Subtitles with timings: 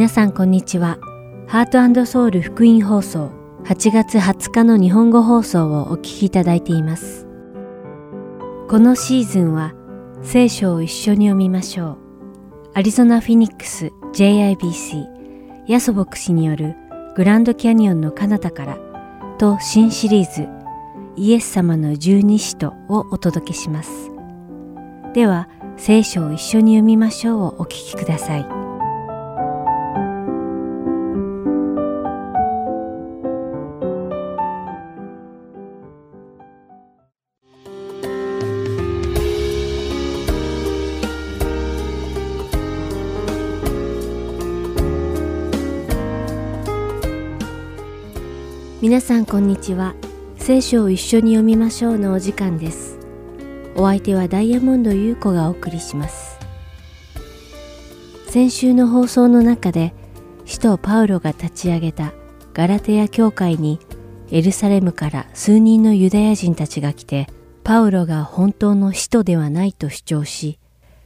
[0.00, 0.98] 皆さんこんにちは。
[1.46, 3.30] ハートソウル福音放送
[3.64, 7.26] 8月20日の日本語放送をお聞きいただいています。
[8.70, 9.74] このシーズンは
[10.22, 11.98] 聖書を一緒に読みましょう。
[12.72, 15.04] アリゾナ・フィニックス JIBC
[15.68, 16.76] ヤソ牧師による
[17.14, 18.78] グランドキャニオンの彼方から
[19.36, 20.48] と新シリーズ
[21.16, 24.10] イエス様の十二使徒をお届けします。
[25.12, 28.59] では聖書を一緒に読みましょうをお聞きください。
[48.90, 49.94] 皆さんこんにちは。
[50.36, 52.98] 聖書を一緒に読みましょうのお時間です。
[53.76, 56.40] お相手はダイヤモンド優子がお送りします。
[58.26, 59.94] 先週の放送の中で、
[60.44, 62.12] 使徒パウロが立ち上げた
[62.52, 63.78] ガラテヤ教会に
[64.32, 67.28] エルサレムから数人のユダヤ人たちが来て、
[67.62, 70.58] パウロが本当の使徒ではないと主張し、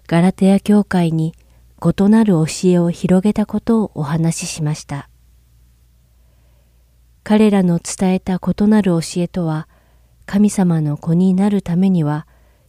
[0.06, 1.34] ガラテヤ教会に
[1.82, 5.10] 異なる教えを広げたことをお話ししました。
[7.24, 9.66] 彼らの伝えた異なる教えとは、
[10.26, 12.26] 神様の子になるためには、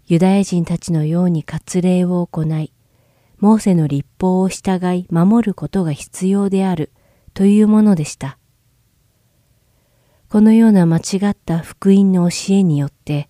[0.07, 2.71] ユダヤ人たちのように割礼を行い、
[3.37, 6.93] モーセの立法を従い守ることが必要である
[7.33, 8.37] というものでした。
[10.29, 13.27] このような間違った福音の教えによって、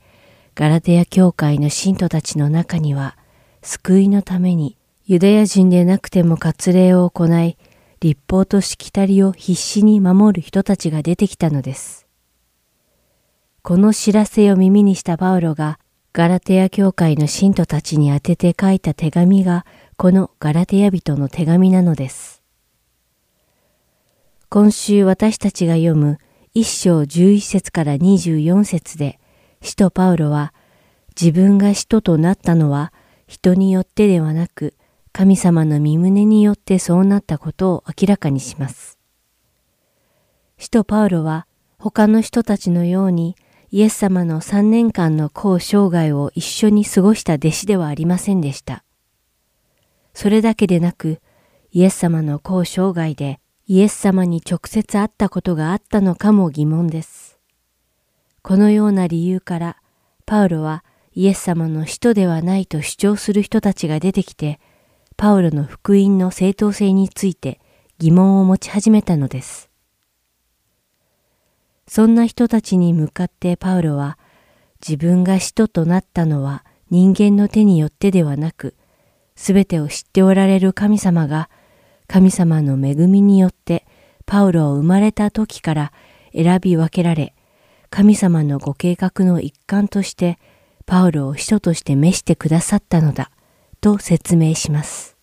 [0.53, 3.17] ガラテヤ教会の信徒たちの中には、
[3.63, 7.57] 救いのためにユダヤ人でなくても割礼を行い、
[7.99, 12.07] 立法としきたりを必死に守る人たちが出てきたのです。
[13.61, 15.79] この知らせを耳にしたパウロが
[16.13, 19.65] ガラテヤ教会の信徒たちに宛てて書いた手紙が
[19.97, 22.41] このガラテヤ人の手紙なのです。
[24.49, 26.19] 今週私たちが読む
[26.53, 29.19] 一章十一節から二十四節で
[29.61, 30.53] 使徒パウロは
[31.19, 32.93] 自分が使徒となったのは
[33.27, 34.73] 人によってではなく
[35.17, 38.99] 神様の身旨によってそうなったことを明らかにします。
[40.57, 41.47] 使徒パウロは
[41.79, 43.37] 他の人たちのように
[43.71, 48.83] イエス様の3年間の公生涯を一緒に過ごした弟子ではありませんでした。
[50.13, 51.21] それだけでなく、
[51.71, 57.39] イエス様の公生涯でイエス様に直接会ったことがあったのかも疑問です。
[58.41, 59.77] このような理由から、
[60.25, 60.83] パウロは
[61.13, 64.59] イエス様の使徒ではないと主張する人たちが出てきて、
[65.17, 67.61] パウロの福音の正当性について
[67.99, 69.69] 疑問を持ち始めたのです。
[71.87, 74.17] そんな人たちに向かってパウロは
[74.85, 78.75] 自分が使徒となったのは人間の手によってではなく、
[79.35, 81.49] すべてを知っておられる神様が
[82.07, 83.85] 神様の恵みによって
[84.25, 85.93] パウロを生まれた時から
[86.33, 87.33] 選び分けられ、
[87.89, 90.37] 神様のご計画の一環として
[90.85, 93.31] パウロを使徒として召してくださったのだ。
[93.85, 95.15] と説明します。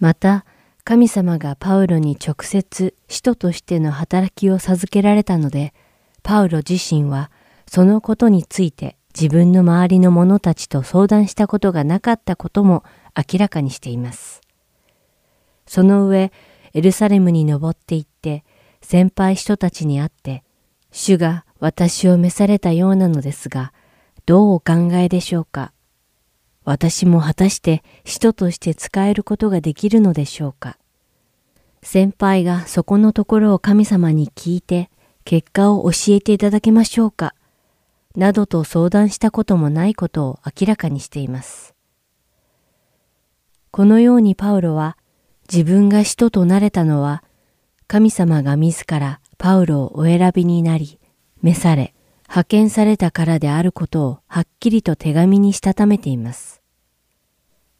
[0.00, 0.46] また、
[0.84, 5.74] 神様がパウロに直接使徒としての働きを授けられたので、
[6.22, 7.30] パウロ自身は
[7.66, 12.84] そのことについて自分の周りの者たちと相談したことがなかったことも
[13.14, 14.40] 明らかにしています。
[15.66, 16.32] その上、
[16.72, 18.44] エルサレムに登って行って、
[18.80, 20.42] 先輩人たちに会って、
[20.90, 23.74] 主が私を召されたようなのですが、
[24.24, 25.73] どうお考えでしょうか？
[26.64, 30.78] 私も果たして使徒として使えることができるのでしょうか？
[31.82, 34.90] 先輩がそこのところを神様に聞いて
[35.24, 37.34] 結果を教えていただけましょうか？
[38.16, 41.74] などと相談したこともないことを明らかにしています。
[43.70, 44.96] このようにパウロは
[45.52, 47.22] 自分が使徒となれたのは
[47.86, 50.98] 神様が自らパウロをお選びになり
[51.42, 51.93] 召され
[52.28, 56.62] 派遣されたからであることをはっきりと手紙にしたためています。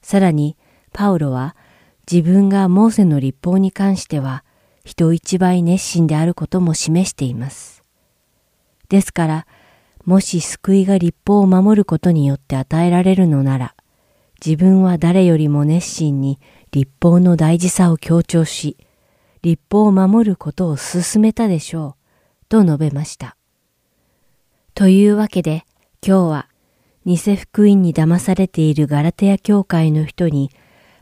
[0.02, 0.56] さらに、
[0.92, 1.56] パウロは
[2.10, 4.44] 自分がモーセの立法に関しては
[4.84, 7.82] 人一倍熱心であることも示しています。
[8.88, 9.46] ですから、
[10.04, 13.74] もし救いが立法を守ることによって与えられるのなら、
[14.44, 16.38] 自分は誰よりも熱心に
[16.70, 18.76] 立法の大事さを強調し、
[19.40, 21.96] 立法を守ることを進めたでしょ
[22.42, 23.36] う、と述べました。
[24.74, 25.64] というわけで、
[26.04, 26.48] 今日は、
[27.06, 30.50] 偽福音に騙されているガラテヤ教会の人に、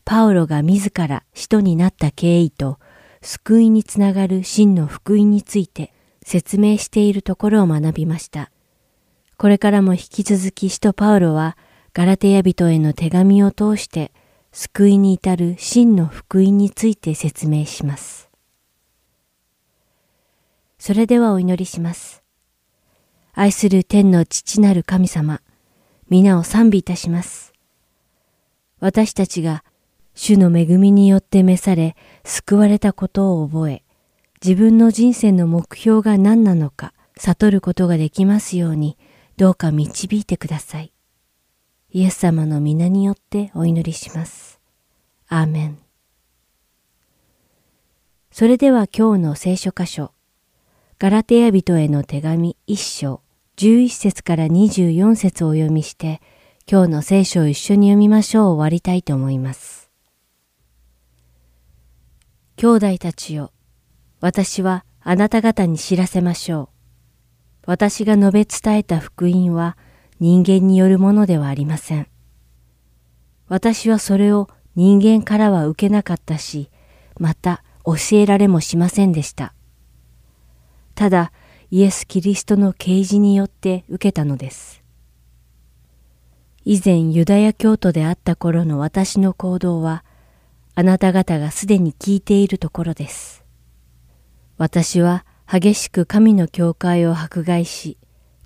[0.05, 2.77] パウロが自ら使徒になった経緯と、
[3.23, 5.91] 救いにつながる真の福音について
[6.21, 8.51] 説明しているところを学びました。
[9.37, 11.57] これからも引き続き使徒パウロは、
[11.95, 14.11] ガラテヤ人への手紙を通して、
[14.51, 18.29] 救いに至る真の福音について説明します。
[20.77, 22.22] それではお祈りします。
[23.35, 25.41] 愛する天の父なる神様、
[26.07, 27.51] 皆を賛美いたします。
[28.79, 29.63] 私たちが
[30.13, 33.83] 主の恵みによって召され、救われたことを覚え、
[34.45, 38.99] 自分の人生の目標が何なのか悟ることができますように、
[39.35, 40.93] どうか導いてください。
[41.89, 44.59] イエス様の皆によってお祈りします。
[45.27, 45.79] アーメン。
[48.29, 50.12] それでは今日の聖書箇所、
[51.03, 53.19] ガラテヤ人への手紙一章、
[53.57, 56.21] 11節から24節をお読みして、
[56.65, 59.91] 今日の聖書を一緒に読みましょう終わりたいと思います。
[62.55, 63.51] 兄弟たちよ、
[64.21, 66.69] 私はあなた方に知らせましょ
[67.65, 67.65] う。
[67.65, 69.75] 私が述べ伝えた福音は
[70.21, 72.07] 人間によるものではありません。
[73.49, 74.47] 私はそれを
[74.77, 76.69] 人間からは受けなかったし、
[77.19, 79.53] また教えられもしませんでした。
[80.95, 81.31] ただ、
[81.71, 84.83] イエス・キリストの啓示によって受けたのです。
[86.65, 90.03] 以前ユダヤ教徒であった頃の私の行動は、
[90.75, 93.43] あなた方がすでに聞いているところです。
[94.57, 97.97] 私は激しく神の教会を迫害し、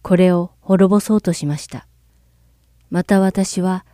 [0.02, 1.88] これを滅ぼそうとしました。
[2.90, 3.86] また私は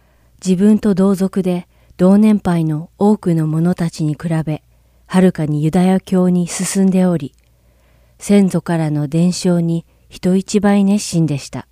[0.46, 1.68] 自分と同族で
[1.98, 4.64] 同年配の多くの者たちに比べ、
[5.06, 7.34] はるかにユダヤ教に進んでおり、
[8.26, 11.68] 先祖からの伝承に人一倍熱心でした。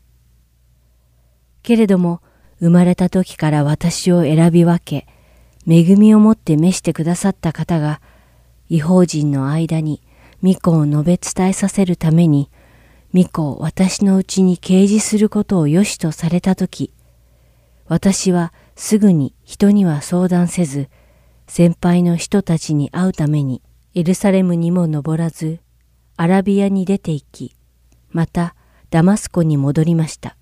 [1.63, 2.19] けれども、
[2.59, 5.07] 生まれた時から私を選び分け、
[5.65, 8.01] 恵みをもって召してくださった方が、
[8.67, 10.01] 違法人の間に
[10.43, 12.49] 御子を述べ伝えさせるために、
[13.13, 16.91] 御子を私のうちに掲示することを良しとされたとき、
[17.87, 20.89] 私はすぐに人には相談せず、
[21.47, 23.61] 先輩の人たちに会うために
[23.95, 25.61] エルサレムにも登らず、
[26.21, 27.55] アラビアに出て行き、
[28.11, 28.53] また
[28.91, 30.37] ダマスコに戻りました。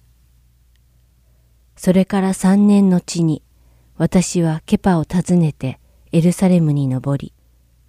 [1.77, 3.43] それから三年後に、
[3.95, 5.79] 私はケパを訪ねて
[6.11, 7.31] エルサレムに登り、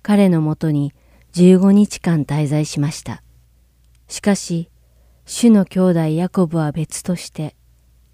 [0.02, 0.94] 彼のもとに
[1.32, 3.24] 15日間滞在しました。
[4.06, 4.70] しかし、
[5.26, 7.56] 主の兄弟ヤコブは別として、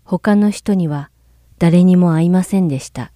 [0.05, 1.11] 他の人には
[1.59, 3.13] 誰にも会いませんでした。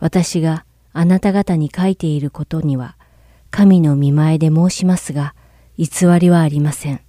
[0.00, 2.96] 私があなた方に書いていることには、
[3.50, 5.34] 神の見前で申しますが、
[5.76, 5.88] 偽
[6.18, 7.00] りはありません。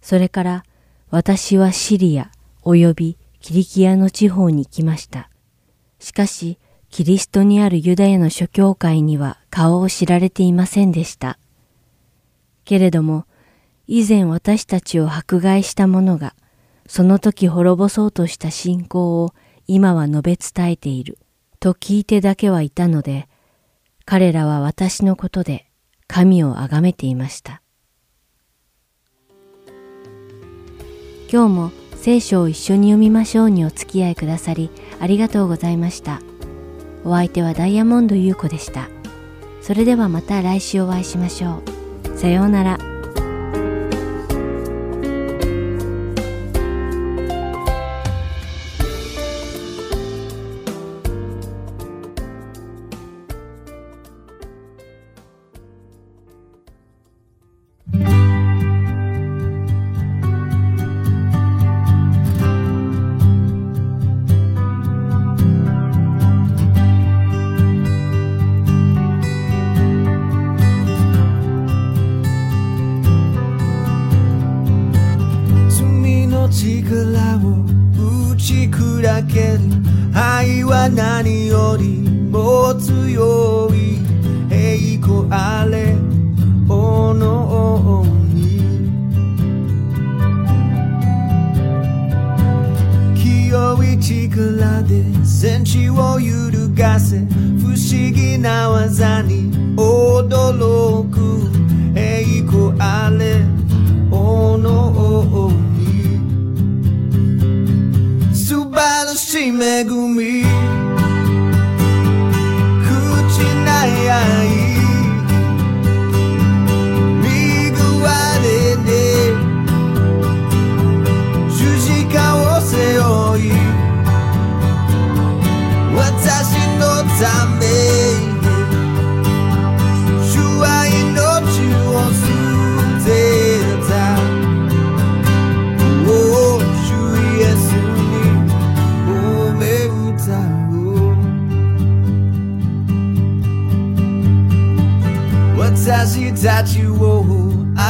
[0.00, 0.64] それから
[1.10, 2.30] 私はシリア
[2.62, 5.28] 及びキリキアの地方に来ました。
[5.98, 6.58] しかし、
[6.90, 11.38] キリストにあるユダヤの諸教会には顔を知られていませんでした。
[12.64, 13.24] けれども、
[13.86, 16.34] 以前私たちを迫害した者が、
[16.86, 19.34] その時滅ぼそうとした信仰を
[19.66, 21.18] 今は述べ伝えている、
[21.60, 23.28] と聞いてだけはいたので、
[24.04, 25.66] 彼らは私のことで
[26.06, 27.62] 神を崇めていました。
[31.30, 34.70] 今日も聖書を一緒に読みましょうにお付き合いくださり
[35.00, 36.20] ありがとうございました。
[37.04, 38.88] お相手はダイヤモンド優子でした。
[39.62, 41.62] それではまた来週お会いしましょ
[42.04, 42.18] う。
[42.18, 42.78] さようなら。
[94.02, 101.52] 力で戦地を揺るがせ不思議な技に驚く。
[101.94, 103.44] 栄光あれ
[104.10, 106.18] 炎に。
[108.34, 110.41] 素晴らしい恵み。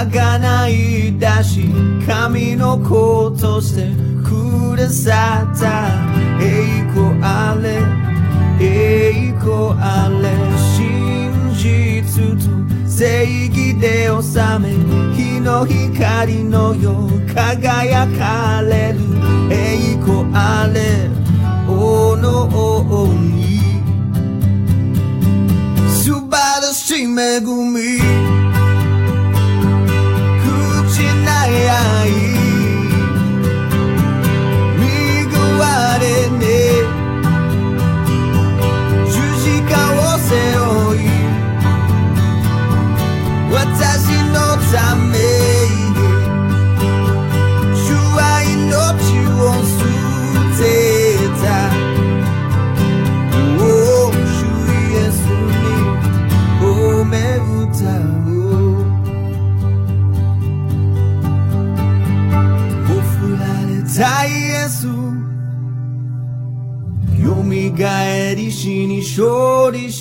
[0.06, 1.68] がない出し
[2.06, 3.90] 神の子として
[4.22, 5.88] くださった。
[6.40, 7.80] 栄光あれ
[8.60, 10.24] 栄光あれ
[10.76, 11.62] 真実
[12.36, 12.50] と
[12.88, 14.22] 正義で治
[14.60, 14.74] め
[15.14, 18.98] 日の光のよう輝かれる。
[19.50, 21.08] 栄光あれ
[21.68, 23.42] おの王に。
[25.88, 28.01] 素晴らしい恵み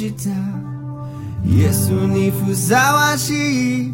[0.01, 0.31] 勝利した
[1.45, 3.91] イエスにふさわしい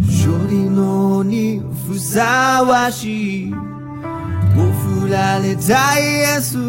[0.00, 6.02] 勝利のにふさわしいもふられたイ
[6.36, 6.62] エスよ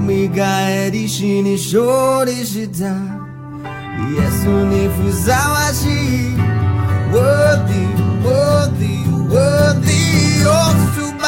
[0.00, 5.90] みがえり死に勝利したイエスにふさわしい
[7.12, 7.84] Worthy,
[8.24, 10.50] worthy, worthy お
[10.94, 11.22] 素晴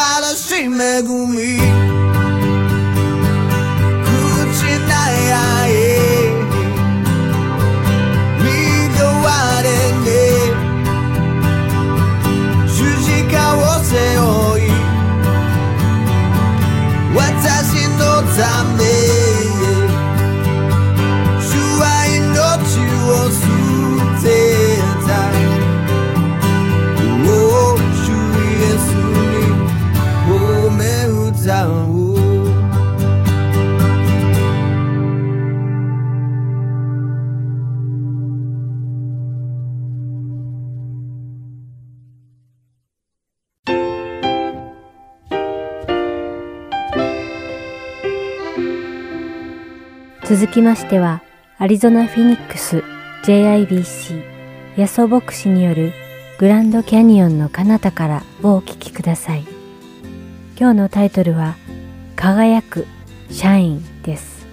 [13.94, 14.70] 背負い
[17.14, 19.03] 私のため
[50.26, 51.20] 続きましては、
[51.58, 52.82] アリゾナ・フィニックス
[53.24, 54.22] JIBC
[54.78, 55.92] 野草牧師による
[56.38, 59.44] グランドキャニオンの彼方からをお聞きください。
[60.58, 61.56] 今日のタイトルは、
[62.16, 62.86] 輝く
[63.30, 64.46] シャインです。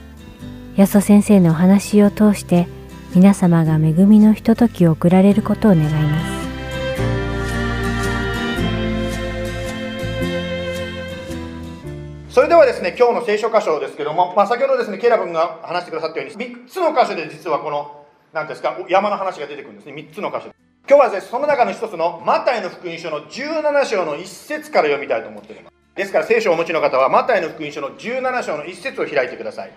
[0.75, 2.67] 野草先生のお話を通して、
[3.15, 6.40] 皆様が恵みのひとときを送られることを願います。
[12.31, 20.53] それではですね、今日の聖書箇所ですけども、まあ、先ほどですね、ケイラ君が話してくださったように、3つの箇所で実はこの、なんですか、山の話が出てくるんですね、3つの箇所。
[20.87, 25.75] 今日はですね、その中の一つの、マタイの福音書の17章の1節から読みたいと思っています。
[25.97, 29.71] ですから、聖書をお持ちの方は、マタイの福音書の17章の1節を開いてください。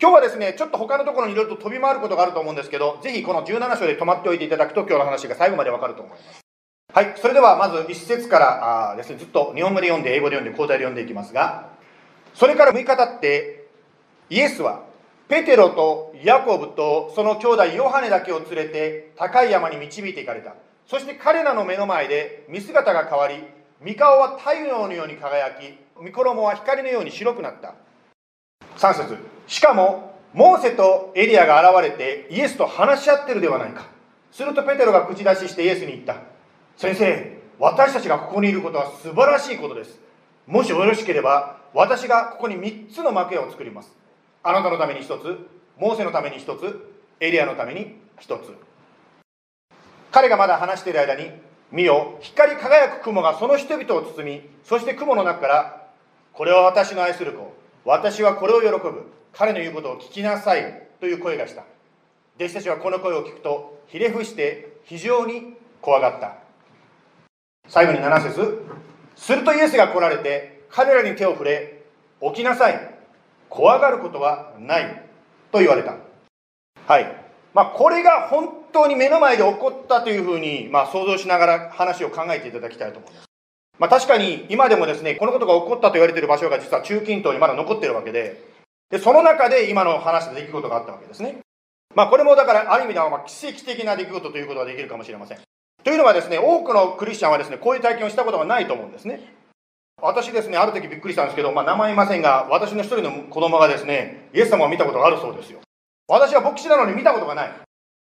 [0.00, 6.40] 今日はですね、ちょっと他のところにいろいろと飛び回ることがあると思うんですけど、ぜひこの17章で止まっておいていただくと、今日の話が最後までわかると思います。
[6.94, 11.72] はい、それではまず1節からあですね、ずっと日本語で読んで、英語で読んで、交代で読んでいきますが、
[12.34, 13.66] それから6日経って
[14.30, 14.84] イエスは
[15.28, 20.54] ペテロとヤコブとその兄弟ヨハネだけを連れて高い山に導いていかれた。
[20.86, 23.36] そして彼らの目の前で見姿が変わり
[23.86, 27.74] 御顔は太陽のように輝き御衣は光のように白くなった。
[28.76, 29.16] 3節。
[29.46, 33.86] しかもモーセとエリアが現れてイエスと話し合ってるではないか。
[34.30, 36.16] するとペテロが口出ししてイエスに言った。
[36.76, 40.00] 先生私たちがここにいることは素晴らしいことです。
[40.46, 43.96] もしよろしければ私がここに3つの幕屋を作ります。
[44.42, 48.52] あなたのために1つモーセのために1つエリアのために1つ。
[50.10, 51.30] 彼がまだ話している間に
[51.70, 55.86] 見よ光り輝く雲がその人々を包みそして雲の中から
[56.34, 61.64] これは私の愛する子私はこれを喜ぶ彼の言うことを聞きなさいという声がした。
[62.36, 66.36] 弟子たちはこの声を聞くとひれ伏して非常に怖がった。
[67.68, 68.66] 最後に7節
[69.16, 71.82] するとイエスが来られて彼らに手を触れ
[72.20, 72.94] 起きなさい。
[73.48, 75.02] 怖がることはない。
[75.50, 75.96] と言われた。
[76.86, 77.16] はい。
[77.52, 83.24] まあこれが本当に目の前で起こったというふうに、まあ、想像しながら話を考えていただきたいと思います。
[83.78, 88.42] まあ確かに今でもですねこのことが起こったと言われている場所が実は中近東にまだ残っているわけで
[88.90, 91.38] でその中で今の話した出来事があったわけですね。
[91.94, 95.38] まあこれもだからある意味ではま奇跡的な出来事ということができるかもしれません。
[95.84, 99.20] というのはですね多くのクリスチャンはですねこういう体験をしたことがないと思うんですね
[100.02, 105.60] 私ですね、ある時びっくりしたんですけど、まあ、名前いませんが、私の一人の子供がですね、イエス様を見たことがあるそうですよ。
[106.08, 107.52] 私は牧師なのに見たことがない。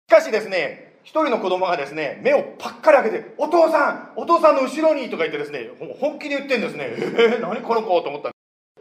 [0.08, 6.87] しかしですね、一人の子供がですね、目をパッカリ開けて、お父さんお父さんの後ろにとか言ってですね、本気で言ってんですね。
[6.88, 8.30] えー、何この子と思った。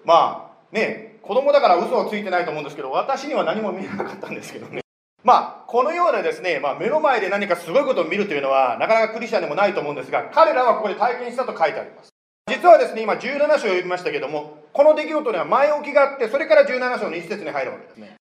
[0.05, 4.81] まあ、ね、子供だから嘘はついてないと思うんですけど、私には何も見えなかったんですけどね。
[5.27, 12.09] まあ、このようなですね、まあ、目の前で何かすごいことを見るというのは、なかなかクリスチャンでもないと思うんですが、彼らはここで体験したと書いてあります。
[12.49, 18.15] 実はですね、今17章を読みましたけども、この出来事には前置きがあって、それから17章の一節に入るわけですね。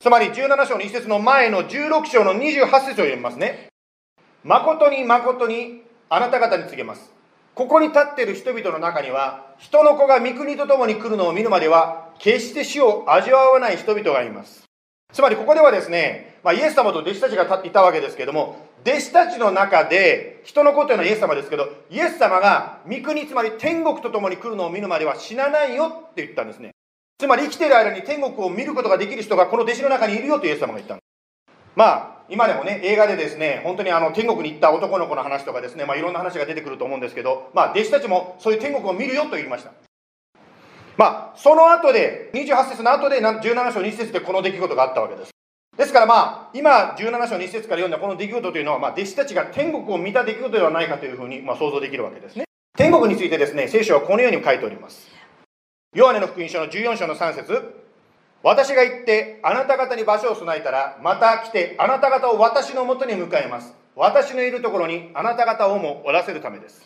[0.00, 3.68] つまり17章の一節の前の16章の28節を読みますね。
[4.44, 7.12] 誠に誠にあなた方に告げます。
[7.54, 14.62] ここに立っている人々の中には、人の子が御国と共に来るのを見るまでは、決して死を味わわない人々がいます。
[15.12, 26.72] つまりここではですね、まあ、イエス様と弟子たちがいたわけですけども、弟子たちの中で、人の子というのはイエス様ですけど、イエス様が御国、つまり天国と共に来るのを見るまでは死なないよって言ったんですね。
[27.18, 30.98] つまり生きている間に天国を見ることができる人がこの弟子の中にいるよとイエス様が言った
[31.76, 39.72] まあ、今でもね、映画でですね、本当にあの天国に行った男の子の話とかですね、まあいろんな話が出てくると思うんですけど、まあ弟子たちもそういう天国を見るよと言いました。
[40.96, 45.31] まあ、その後で、28節の後で17章2節でこの出来事があったわけです。
[45.76, 52.44] ですからまあ、今17章2節から読んだこの出来事というのは、まあ、弟子たちが天国を見た出来事ではないかというふうに、まあ、想像できるわけですね。
[52.76, 55.08] 天国についてですね、聖書はこのように書いております。
[55.94, 57.82] ヨハネの福音書の14章の3節
[58.42, 63.74] 私が行ってあなた方に場所を備えたら、また来てあなた方を私のもとに迎えます。
[63.96, 66.84] 私のいるところにあなた方をもおらせるためです。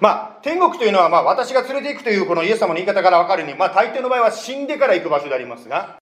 [0.00, 5.96] まあ、天国というのは、まあ、私が連れて行くというこのイエス様の言い方から分かるように、まあ、大抵の場合は死んでから行く場所でありますが、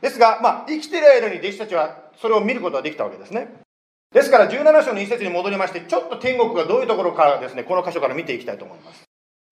[0.00, 3.60] ですが、まあ、生きている間に弟子たちはそれを見ることができたわけですね。
[4.12, 9.04] ですから17章の一節に戻りまして、ちょっと天国がどういうところかですね、この箇所から見ていきたいと思います。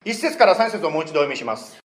[0.05, 1.79] 一節から三節をもう一度お読みします。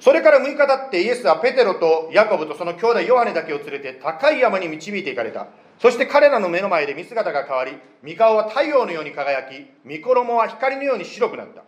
[0.00, 5.48] それから6日経ってイエスはペテロとヤコブとその兄弟ヨハネだけを連れて高い山に導いていかれた。
[5.78, 11.62] そして彼らの目の前で見姿が変わり、御顔は太陽のように輝き、御衣は光のように白くなった。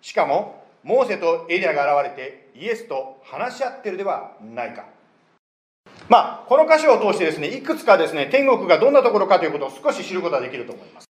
[0.00, 4.84] しかも、モーセとエリアが現れてイエスと話し合ってるではないか。
[6.12, 11.06] まあ、この箇所を通してですね、いくつかですね、天国がどんなところかということを少し知ることができると思います。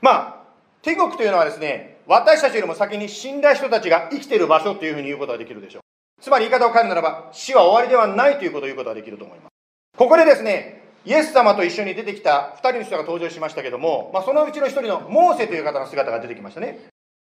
[0.00, 0.36] まあ、
[0.80, 5.82] 天国というのはですね、私たちよりも先に死んだ人たちが生きている場所というふうに言うことができるでしょう。
[6.22, 9.52] つまり言い方を変えるならば、死は終わりではないということを言うことができると思います。
[9.98, 16.78] ここでですね、イエス様と一緒に出てきた2人の人が登場しましたけども、まあ、そのうちの1人のモーセという方の姿が出てきましたね。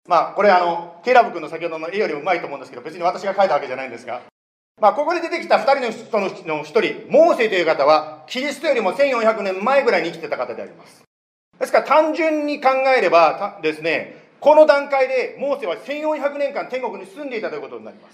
[0.07, 4.21] まあ、これあの、ケラブ君の先ほどの絵よりもうまいと思うんですけど、別に私が描いたわけじゃないんですが、
[4.81, 11.01] まあ、ここで出てきた2人の人の1人、モーセという方は、キリストよりも1400年前ぐらいに生きてた方であります。
[11.57, 18.13] ですから単純に考えればですね、この段階でモーセは1400年間天国に住んでいたということになります。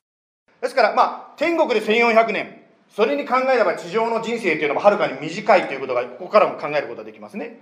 [0.62, 2.62] ですから、まあ、天国で1400年、
[2.96, 7.62] それに考えれば地上の人生というのもはるかに短いということが、ここからも考えることができますね。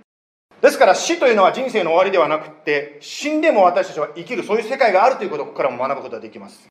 [0.60, 6.68] ですから死というのは人生の終わりではなくて、死んでも私たちは生きる、そういう世界があるということをここからも学ぶことができます。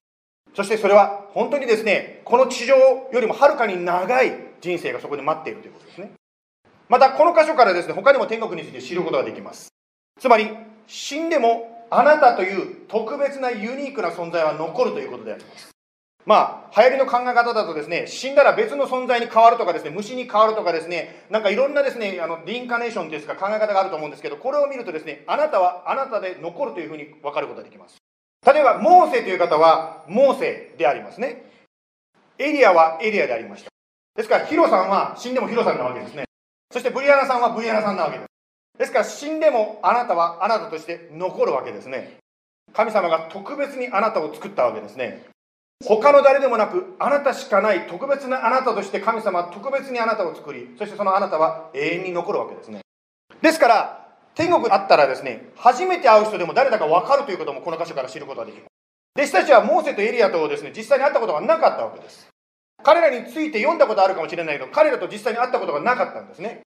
[0.56, 6.12] そしてそれは本当にですね、この地上よりもはるかに長い人生がそこで待っているということですね。
[6.88, 9.70] またこの箇所からですね、他にも天国について知ることができます。
[10.20, 10.50] つまり、
[10.88, 15.70] 死んでもあなたという特別なユニークな存在は残るということであります。
[16.26, 27.98] まあ、流行りの考え方だとですね、死んだら別の存在に変わるとかですね、虫に変わるとかですね、なんかいろんなですね、あの、リンカネーションですか考え方があると思うんですけど、これを見るとですね、あなたはあなたで残るというふうに分かることができます。
[28.46, 31.46] 例えば、モーセという方は、モーセでありますね。
[32.38, 33.70] エリアはエリアでありました。
[34.16, 36.26] ですから、ヒロさんは死んでもヒロさんなわけですね。
[36.72, 38.30] そしてブリアナさんはブリアナさんなわけです。
[38.78, 42.18] ですから、死んでもあなたはあなたとして残るわけですね。
[42.74, 45.26] 神様が特別にあなたを作ったわけですね。
[45.86, 52.82] 他の誰でもなく、あなたしかない特別なあなたとして神様は特別にあなたを作り、そしてそのあなたは永遠に残るわけですね。
[53.42, 53.99] ですから、
[54.40, 58.68] 天国あったらですね、初めて会う人でも誰だか分かるということもこの箇所から知ることができます。
[59.18, 62.30] 弟子たちはモーセとエリアとですね、実際に会ったことがなかったわけです。
[62.82, 66.62] 彼らについて読んだことあるかもしれないけど、彼らと実際に会ったことがなかったんですね。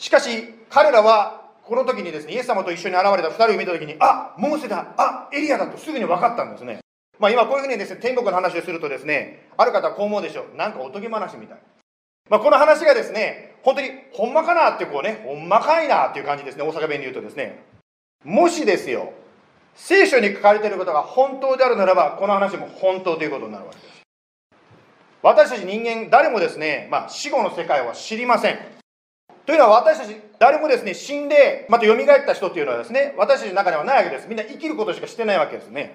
[0.00, 6.80] しかし、彼らはこの時にですね、イエス様と一緒に現れた2人を見た時に、あモーセだ、あエリアだとすぐに分かったんですね。
[7.20, 10.56] まあ、今こういうふうにですね、天国の話をするとですね、ある方はこう思うでしょう。
[10.56, 11.58] なんかおとぎ話みたい。
[12.28, 17.62] まあ、この話がですね、本当にほんまかなってこうね、ほんまかいなっていう感じですね、大阪弁で言うとですね。
[18.24, 19.12] もしですよ、
[19.74, 24.02] 聖書に書かれていることが本当であるならば、この話も本当ということになるわけです。
[25.22, 28.58] 私たち人間、誰もですね、まあ、死後の世界は知りません。
[29.46, 31.96] というのは私たち誰もですね、死んで、また蘇っ
[32.26, 34.28] た人っていうのはですね、私たちの中にはないわけです。
[34.28, 35.94] みんな生きることしかしてないわけですね。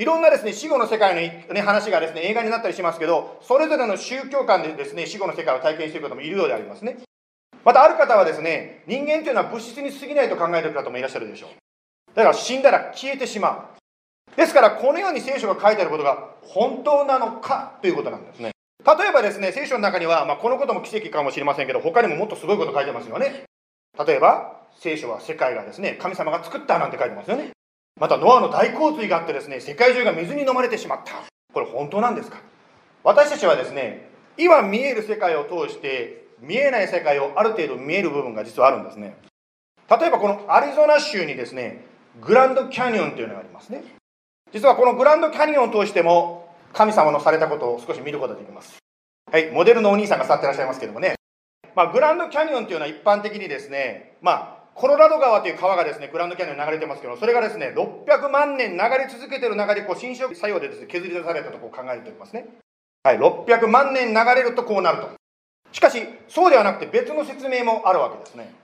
[0.00, 6.96] いろんなですね、死後の世界の、ね、話がですね、映画になったりしますけど、それぞれの宗教観でですね、死後の世界を体験している方もいるようでありますね。
[7.66, 11.50] またある方はですね、人間というのは物質に過ぎないと考えている方もいらっしゃるでしょう。
[12.14, 14.36] だから死んだら消えてしまう。
[14.38, 18.52] ですから、このように聖書が書いてあることが本当なのかということなんですね。
[18.86, 23.44] 例えばですね、聖書の中には、まあ、このことも奇跡かもしれませんけど、他にももっとすごいこと書いてますよね。
[24.06, 27.50] 例えば、聖書は世界がですね、神様が作ったなんて書いてますよね。
[28.00, 31.12] また、ノアの大洪水があってですね、世界中が水に飲まれてしまった。
[31.52, 32.38] これ本当なんですか？
[33.04, 34.08] 私たちはですね、
[34.38, 39.16] 今見える世界を通して、見えない世界をある程度見える部分が実はあるんですね。
[39.90, 41.84] 例えばこのアリゾナ州にですね、
[42.22, 43.84] グランドキャニオンというのがありますね。
[44.52, 48.78] 実はこのグランドキャニオンを通しても、神様のされたことを少し見ることができます。
[49.30, 51.16] はい、モデルのお兄さんが座ってらっしゃいますけどもね。
[51.74, 62.46] まあ、グランドキャニオンというのは一般的にですね、まあ、コロラド川という川がですね、グランドキャニオンに流れてますけど、それがですね、600万年流れ続けてる中で、こう、侵食作用でですね、削り出されたとこう考えておりますね。
[63.02, 65.08] はい、600万年流れるとこうなると。
[65.72, 68.54] しかし、そうではなくて別の説明もあるわけですね。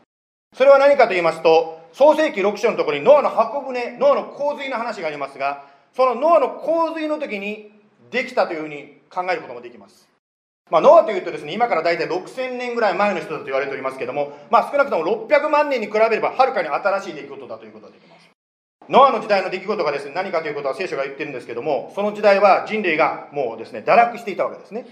[0.55, 5.65] それは何かと言いますと、創世紀6章のところにノアの箱舟、ノアの洪水の話がありますが、
[5.95, 7.73] そのノアの洪水の時に
[8.11, 10.06] できたというふうに考えることもできます。
[10.71, 18.29] まあ、ノアというとですね、今から大体6000年ぐらい前の人だと言われておりますけども、まあ、少なくとも600万年に比べればはるかに新しい出来事だということができます。
[18.89, 24.87] ノアの時代の出来事がですね、何かということは聖書が言ってるんですけども、その時代は人類がもうですね、堕落していたわけですね。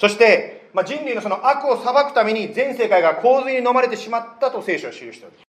[0.00, 5.42] そして、まあ、人類のその悪を裁くために全世界が洪水に飲まれてしまったと聖書は記しておりま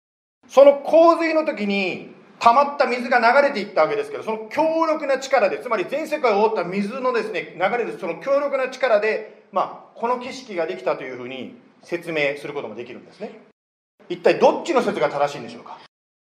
[0.49, 0.53] す。
[0.53, 13.39] その洪水の時に溜まった水が流れていったわけですけど、その強力な力で、つまり全世界を覆った水のですね、流れるその強力な力で、まあ、この景色ができたというふうに説明することもできるんですね。
[14.09, 15.79] 一体どっちの説が正しいんでしょうか？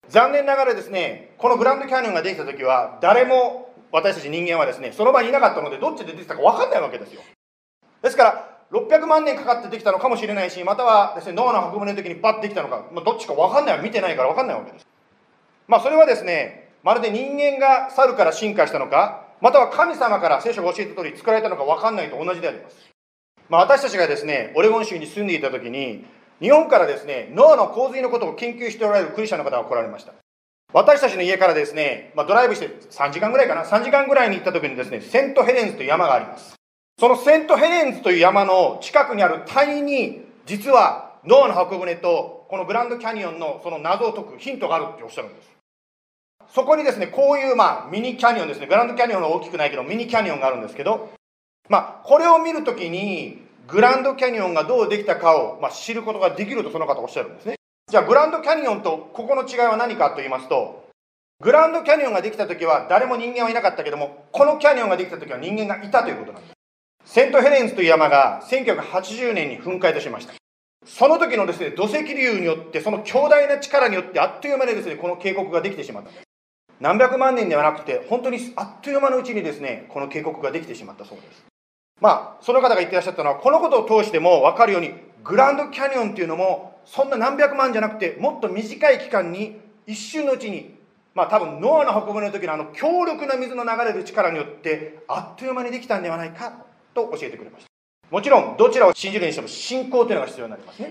[0.10, 7.22] 残念ながらですね、このグランドキャニオンができた時は、誰も私たち人間はですね、その場にいなかったので、どっちで出てたか分かんないわけですよ。
[8.02, 14.88] ですから、600万年かかってできたのかもしれないし、またはですね、ノアの箱舟の時にバッてできたのか、まあ、どっちか分かんない見てないから分かんないわけです。
[15.68, 22.76] まあ、それはですね、まるで人間が猿から進化したのか、または神様から聖書が教えた通り作られたのか分かんないと同じであります。
[23.54, 26.04] まあ、私たちがですね、オレゴン州に住んでいた時に、
[26.42, 30.14] 日本からですね、ノアの洪水のことを研究しておられるクリスチャンの方が来られました。
[30.74, 36.56] 私たちの家からですね、まあ、ドライブして3時間ぐらいかな、3時間ぐらいに行った時にですね、セントヘレンズという山があります。
[37.00, 45.52] そのセントヘレンズという山の近くにある谷に、実はノアの箱舟とこのグランドキャニオンのその謎を解くヒントがあるっておっしゃるんです。
[46.48, 51.12] そこにですね、こういうまあミニキャニオンですね、グランドキャニオンは大きくないけど、ミニキャニオンがあるんですけど、
[51.70, 57.56] まあ、これを見るときに、グランドキャニオンがどうできたかを、まあ、知ることができるとその方おっしゃるんですね。
[57.90, 60.84] じゃあ、グランドキャニオンとここの違いは何かと言いますと、
[61.42, 66.54] グランドキャニオンができたときは誰も人間はいなかったけども、このキャニオンができたときは人間がいたということなんです。
[67.06, 70.34] セントヘレンズという山が1980年に噴火いたしました。
[70.86, 76.10] その時のですね、土石流によって、その強大な力によって、あっという間にですね、この渓谷ができてしまった。
[76.80, 81.53] 何百万年ではなくて、本当にあっという間のうちにですね、この渓谷ができてしまったそうです。
[82.04, 84.92] まあ、その方が言ってらっしゃったのは、このことを通しても分かるように、
[85.24, 90.76] グランドキャニオンっていうのも、そんな何百万じゃなくて、もっと短い期間に、一瞬のうちに、
[91.14, 97.70] まあ多分ノアの運ぶの時のあの強力な水の流れる力によって、あっという間にできたんではないかと教えてくれました。
[98.10, 100.90] もちろん、どちらを信じるにしても信仰というのが必要になりますね。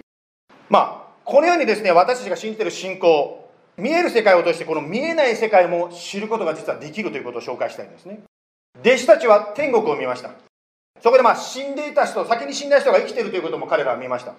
[0.71, 8.21] まあ、このようにですね、私たちが信じている信仰、見える世界を通してこの見えない世界も知ることが実はできるということを紹介したいんですね。
[8.81, 10.31] 弟子たちは天国を見ました。
[11.03, 14.35] そこでまあ死んでいた人、先に死んだ人が生きているということも彼らは見ました。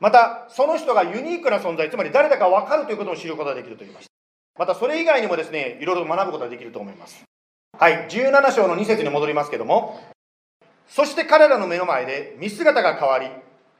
[0.00, 4.10] また、その人がユニークな存在、つまり誰だか分かるということを知ることができると言いました。
[4.58, 7.24] また、それ以外にもですね、いろいろ学ぶことができると思います。
[7.76, 10.00] はい、17章の2節に戻りますけども、
[10.88, 13.26] そして彼らの目の前で見姿が変わり、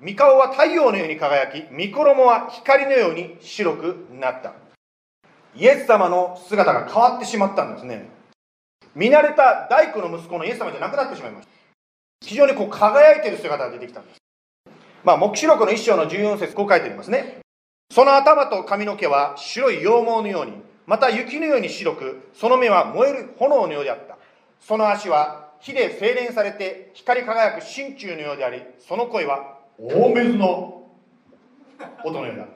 [0.00, 4.54] 見顔は太陽のように輝き、見衣は光のように白くなった。
[5.54, 8.08] イエス様の姿が変わってしまったんですね。
[8.96, 11.53] 見慣れた大工の息子のイエス様じゃなくなってしまいました。
[12.26, 14.18] 非常にこう輝いている姿が出てきたんです。
[15.04, 17.40] まあ、黙示録の一章の14節こう書いてありますね。
[17.92, 20.52] その頭と髪の毛は白い羊毛のように、
[20.86, 24.16] また雪のように白く、その目は燃える炎のようであった。
[24.60, 30.82] その足は火で精錬されて光り輝く真鍮のようであり、その声は大水の
[32.04, 32.54] 音のようであった。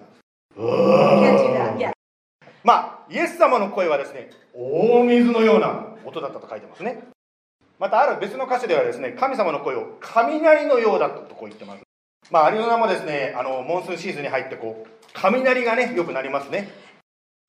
[2.65, 7.03] まあ、イエス様の声はですね、大水のような音だったと書いてますね。
[7.79, 11.83] またある別の歌詞ではですね、神様の声を雷のようだとこう言ってます。
[12.31, 16.69] まあ、アリゾナもですね、あの、モンスーンシーズンに入ってこう、雷がね、よくなりますね。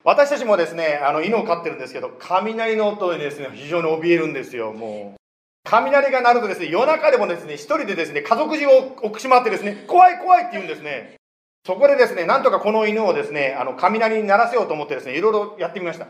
[0.04, 5.20] 私たちもですね、あの犬を飼ってるんですけど、雷の音にですね、非常に怯えるんですよ、もう。
[5.66, 11.16] 雷が鳴るとですね、夜中でもですね、一人でですね、家族中を奥しまってですね、怖い怖いって言うんですね。
[11.66, 16.08] そこでですね、なんとかこの犬をですね、あの、雷に鳴らせようと思ってですね、いろいろやってみました。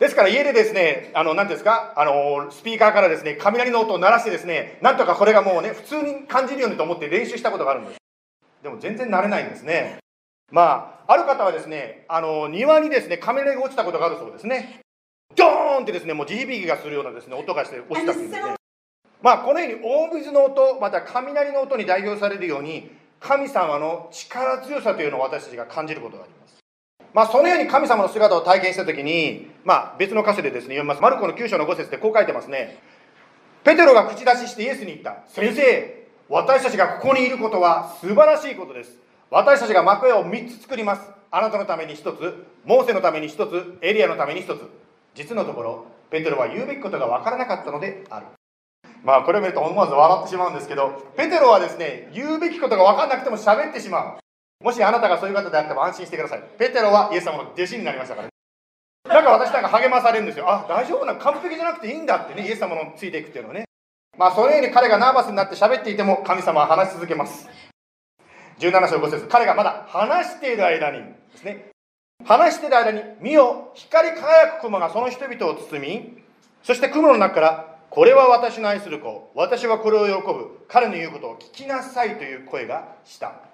[0.00, 7.98] ですから家でですね、あの、何ですか、あの、スピーカーからですね、雷の音を鳴らしてですね、なんとかこれがもうね、普通に感じるようにと思って練習したことがあるんです。
[8.62, 9.98] でも全然慣れないんですね。
[10.50, 14.80] まあ、ある方はですね、あの、庭にですね、雷が落ちたことがあるそうですね。
[15.36, 18.54] ドーンってですね、もう地響きがするようなですね、音がして落ちたんですね。
[19.20, 26.59] まあ、このように大水の音、また雷の音に代表されるように、神様の力強さというのを私たちが感じることがあります。
[27.12, 31.02] まあ、そのように神様の姿を体験したときに、まあ、別の箇所でですね、読みます。
[31.02, 32.78] マルコの9章の5節でこう書いてますね。
[33.64, 35.16] ペテロが口出ししてイエスに言った。
[35.26, 38.96] 先生、私たちがここにいることは素晴らしいことです。
[39.30, 41.10] 私たちが幕屋を3つ作ります。
[41.30, 44.62] あなたのために1つ、モーセのために1つ、エリアのために1つ。
[45.14, 48.26] 実のところ、ペテロは言うべきことが分からなかったのである。
[49.02, 54.18] まあこれを見ると思わず笑ってしまうんですけど、ペテロはですね、言うべきことが分からなくても喋ってしまう。
[54.62, 56.42] もしあなたがそういう方であっても安心してください。
[56.58, 58.28] ペテロはイエス様の弟子になりましたから、
[59.14, 60.44] なんか私なんか励まされるんですよ。
[60.50, 63.64] あ、大丈夫な、完璧じゃなくていいんだってね、イエス様のついていくっていうのはね。
[64.18, 67.48] まあそのように彼がナーバスになって喋っていても神様は話し続けます。
[68.58, 71.70] 17章5節彼がまだ話している間にですね、
[72.26, 76.22] 話している間に、見よ、光り輝く雲がその人々を包み、
[76.62, 83.49] そして雲の中からこれは私の愛する子私はこれを喜ぶ彼の言うことを聞きなさいという声がした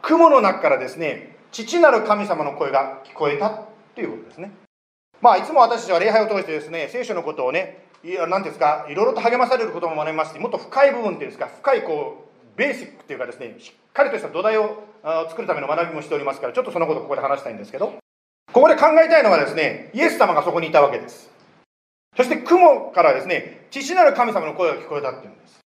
[0.00, 4.52] 雲の中からですね父なる神様の声が聞こえたということですね
[5.20, 7.86] まあいつも私たちは礼拝を通してですね聖書のことをね
[8.28, 14.84] 何ですかいろいろと励まされることも学びますしもっと深い部分っていうんですか深いこうベーシックっていうかですねしっかりとした土台を
[15.28, 17.94] 作るための学びもしておりますからちょっとそのことをここで話したいんですけど
[18.52, 21.32] ここで考えたいのはですねイエス様がそこにいたわけです
[22.14, 25.60] そして雲からですね、父なる神様の声が聞こえたっていうんです。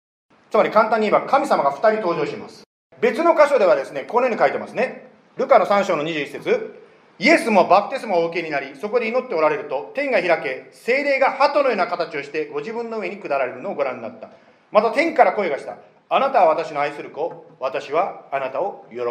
[0.50, 2.63] つまり簡単に言えば神様が2人登場します。
[3.00, 5.08] 別の箇所ではですね、このように書いてますね。
[5.36, 6.80] ルカの3章の21節
[7.18, 14.30] イエスもバプテスマをお受けになり、そこで祈っておられると、天が開け、精霊が鳩のような形をしてご自分の上に下られるのをご覧になった。
[14.72, 15.76] また天から声がした。
[16.08, 19.04] あなたは私の愛する子、私はあなたを喜ぶ。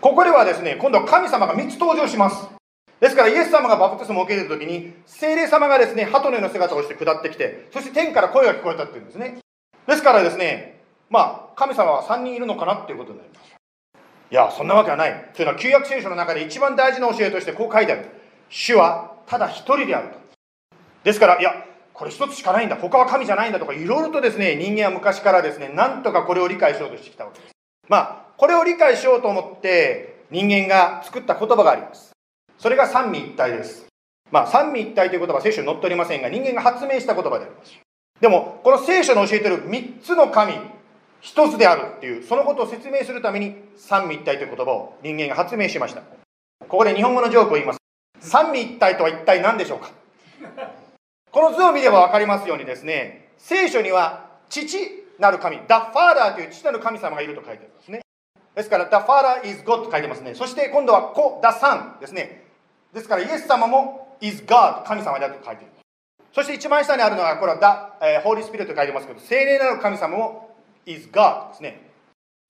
[0.00, 2.62] ここではですね、今度は神様が3つ登場します。
[3.02, 9.38] ですからイエス様がバプテスマを受けている時に精霊様がですね鳩のような姿をして下ってきてそして天から声が聞こえたっていうんですね
[9.88, 13.52] ですからですねまあ神様は3人いるのかなっていうことになります。
[14.30, 15.30] いやそんなわけはない。
[15.34, 18.06] というのは旧約聖書の中で一番大事な教えとしてこう書いてある。
[18.48, 20.18] 主はただ一人であると。
[21.04, 21.52] ですからいや
[21.92, 22.76] これ一つしかないんだ。
[22.76, 27.52] 他は神じゃないんだとかいろいろとですね人間は昔からですねなんとかこれを理解しようとしてきたわけです。
[27.88, 32.12] まあこれを理解しようと思って人間が作った言葉があります。
[32.58, 33.86] それが三位一体です。
[34.30, 37.78] まあ、三位一体という言葉は聖書に載っておりませんが、人間が発明した言葉であります。
[38.20, 40.54] でも、この聖書の教えてる三つの神、
[41.22, 46.02] 一つであるっていう、そのことを説明するために、三位一体という言葉を人間が発明しました。
[46.68, 47.78] ここで日本語のジョークを言います。
[48.20, 49.90] 三位一体とは一体何でしょうか？
[51.30, 54.76] この図を見れば分かりますようにですね、聖書には父
[55.18, 55.62] なる神、The
[55.94, 58.00] Father という父なる神様がいると書いてあるんですね。
[58.54, 60.34] ですから、The Father is God と書いてますね。
[60.34, 62.42] そして今度は子、The Son ですね。
[62.92, 65.72] ですからイエス様も is God 神様であると書いている
[66.34, 67.58] そして一番下にあるのはこれは
[68.00, 70.51] The、えー、Holy Spirit と書いてますけど聖霊なる神様も
[70.86, 71.90] is God ですね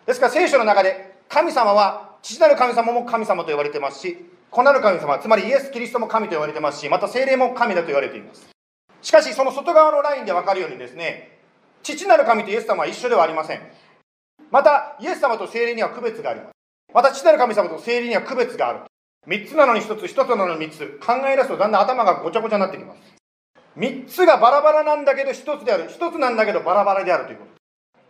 [0.07, 4.16] ですから聖書の中で神様は父なる神様も神様と言われてますし
[4.51, 8.49] 子なる神様つまりイエス・キリストも神と言われてますしまた聖霊も神だと言われています
[9.01, 11.38] しかしその外側のラインで分かるようにですね
[11.83, 13.61] 父なる神とイエス様は一緒ではありません
[14.51, 16.53] またイエス様と聖霊には区別があります
[16.95, 18.81] また父なる神様と聖霊には区別がある
[19.29, 20.99] 3つなのに1つ、1つなのに3つ。
[21.01, 23.01] 考え出すとだんだん頭がごちゃごちゃになってきます。
[23.77, 25.85] 3つがバラバラなんだけど1つである。
[25.88, 27.62] 1つなんだけどバラバラであるということ。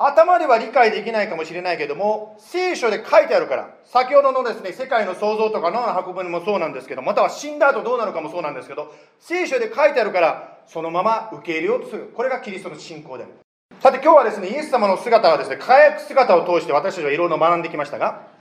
[0.06, 12.12] 頭では理解できないかもしれないけども、聖書で書いてあるから、先ほどのですね、世界の創造とか脳の運ぶにもそうなんですけど、または死んだ後どうなるかもそうなんですけど、聖書で書いてあるから、そのまま受け入れようとする。
[12.14, 13.32] これがキリストの信仰である。
[13.80, 18.32] さて今日はですね、イエス様の姿はですね、輝く姿を通して私たちはいろいろ学んできましたが、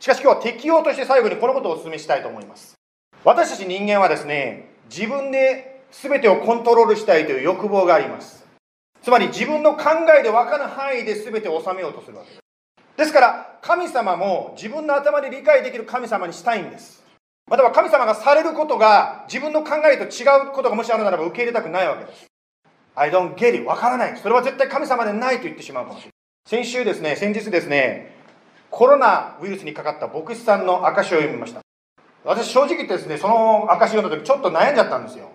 [0.00, 2.74] しかし今日は適用として最後にこのことをお勧めしたいと思います
[3.22, 8.39] 私たち人間はですね自分で全てをコントロールしたいという欲望があります
[9.02, 9.84] つまり自分の考
[10.18, 12.30] えで分かる範囲で全て収めようとするわけ。
[12.30, 12.40] です
[13.00, 17.02] ですから神様も自分の頭で理解できる神様にしたいんです。
[17.48, 22.26] または神様がされることが自分の考えと違うことがもしあるならば受け入れたくないわけです。
[22.94, 24.16] I don't get it 分からない。
[24.16, 26.10] それは絶対神様でないと言ってしまうかもしれ
[26.54, 26.62] ない。
[26.62, 28.14] 先週ですね先日ですね
[28.70, 31.62] コロナウイルスにかかった牧師さんの証を読みました。
[32.22, 35.30] 私正直言ってですねその証を読んだ時ちょっと悩んじゃったんですよ。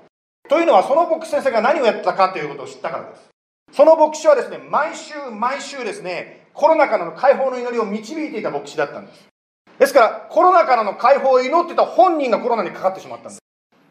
[0.47, 3.34] というのはその牧師先生が何をやったかということを知ったからです。
[3.71, 9.27] その牧師はですね毎週毎週ですねコロナからの解放の祈りを導いていた牧師だったんです。
[9.77, 13.39] ですからコロナからの解放を祈ってた本人がコロナにかかってしまったんです。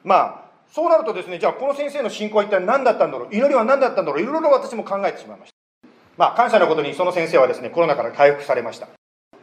[0.02, 3.28] まあそうなるとですねじゃあこの先生の信仰は一体何だったんだろう？
[3.34, 4.22] 祈りは何だったんだろう？
[4.22, 5.88] いろいろ私も考えてしまいました。
[6.16, 8.88] まあ感謝のことにその先生はですねコロナから回復されました。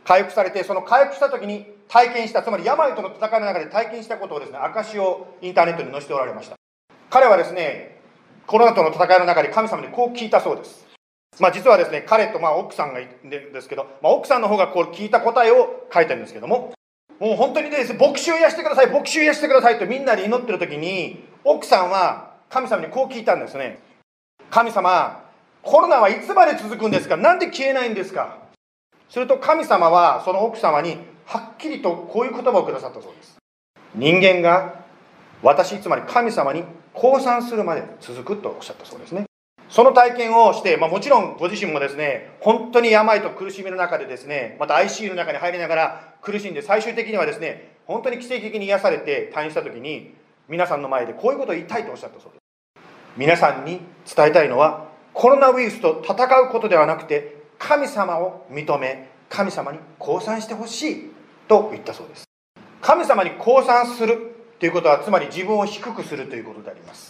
[0.03, 6.55] 回復されてその回復した時に体験したつまり病との戦いの中で体験したことをですね証をインターネットに載せておられました。
[7.11, 8.00] 彼はですね
[8.47, 10.85] コロナとの戦いの中で神様にこう聞いたそうです。
[11.39, 16.73] まあ実はですね彼とまあ奥さんがいるんですけど、まあ、奥さんの方がこう聞いた答えを書いてるんですけども
[17.19, 23.79] もう本当にですね牧師を癒してください牧師を癒してくださいとみんなで祈ってる時に奥さんは神様にこう聞いたんですね。
[24.49, 25.23] 神様
[25.63, 27.15] コロナはいつまで続くんですか？
[27.15, 28.39] なんで消えないんですか？
[29.09, 33.37] すると神様はその奥様にはっきりとこういう言葉をくださったそうです。
[33.95, 34.83] 人間が
[35.41, 39.25] 私つまり神様に降参するまで続くとおっしゃったそうですね。
[39.69, 50.13] その体験をして、まあ、もちろんご自身もですね本当に病と苦しみの中でですねまた ICU の中に入りながら苦しんで最終的にはですね本当に奇跡的に癒されて退院した時に
[50.49, 52.41] 皆さんの前でこういうことを言いたいとおっしゃったそうです。
[53.15, 53.79] 皆さんに
[54.13, 61.11] 伝えたいのはコロナウイルスと戦うことではなくて神様を認め神様に降参してほしい
[61.47, 62.25] と言ったそうです。
[62.81, 64.30] 神様に降参する
[64.61, 67.09] ということはつまり自分を低くするということであります。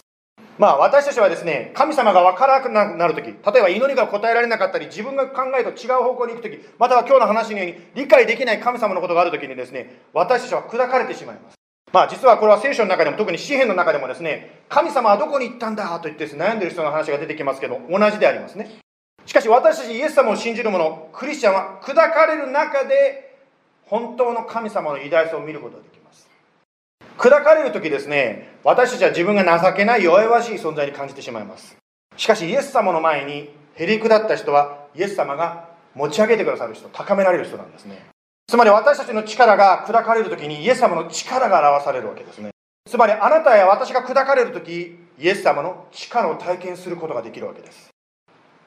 [0.57, 11.55] まあ私たちはですね神様が分からなくなる時例えば祈りが答えられなかったり自分が考えと違う方向に行く時または今日の話のように理解できない神様のことがある時にですね私たちは砕かれてしまいます。
[11.91, 15.99] まあ実はこれは聖書の中でも特に詩篇の中でもですね神様はどこに行ったんだ？
[15.99, 18.79] と言って、悩んでる人の話が出てきますけど同じでありますね。
[19.25, 23.35] しかし私たちイエス様を信じる者クリスチャンは砕かれる中で
[23.87, 26.00] 本当の神様の偉大さを見ることができます
[27.21, 31.77] 砕かれる時ですね私たちは自分が情けない弱々しい存在に感じてしまいます。
[32.17, 38.07] しかしイエス様の前にへりくだった人はイエス様が持ち上げてくださる人高められる人なんですね。
[38.47, 42.49] つまり私たちの力が砕かれる時にイエス様の力が表されるわけですね。
[42.89, 47.91] つまりあなたや私が砕かれる時イエス様の力を体験することができるわけです。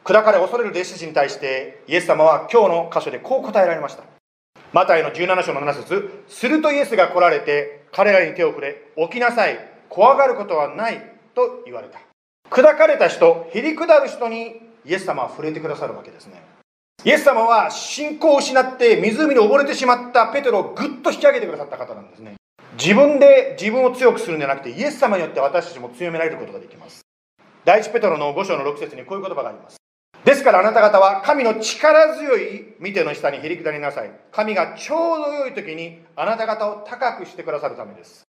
[0.04, 4.04] 砕かれ恐れる弟子たちに対してイエス様は今日の箇所でこう答えられました。
[4.72, 9.56] マタイの17章の7節するとイエスが来られて彼らに手を触れ起きなさい
[9.88, 11.00] 怖がることはない
[11.34, 12.00] と言われた。
[12.50, 16.42] 砕かれた人へりくだる人にイエス様は触れてくださるわけですね。
[17.04, 22.34] イエス様は信仰を失って湖に溺れてしまったペテロをぐっと引き上げてくださった方なんですね。
[22.76, 27.02] 自分で自分を強くするんじゃなくてイエス様によって私たちも強められることができます。
[27.64, 29.76] 第一ペトロの5章の6節にこういう言葉があります。
[30.24, 34.10] ですからあなた方は神の力強い見ての下にへりくだりなさい。
[34.32, 38.22] 神がちょうど良い時にあなた方を高くしてくださるためです。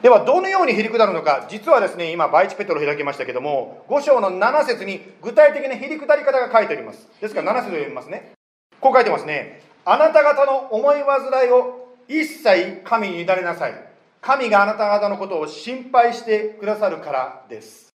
[0.00, 1.46] ではどのようにへりくだるのか。
[1.50, 7.06] 実はですね今バイチペトロを開きましたけども5章の7節に具体的なへりくだり方が書いてあります。
[7.20, 8.32] ですから7節を読みますね。
[8.80, 9.60] こう書いてますね。
[9.84, 13.74] あなた方の思い煩いを一切神に委ねなさい。
[14.22, 17.91] 神があなた方のことを心配してくださるからです。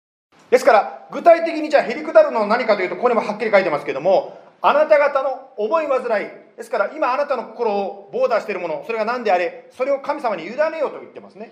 [0.49, 6.25] ですから具体的にじゃあへりくだるのは何かというとここにもはっきり書いてますけどもあなた方の思い煩い
[6.57, 11.51] ですから今あなたの心をボーダーしているものそれが何であれそれを神様に委ねようと言ってますね。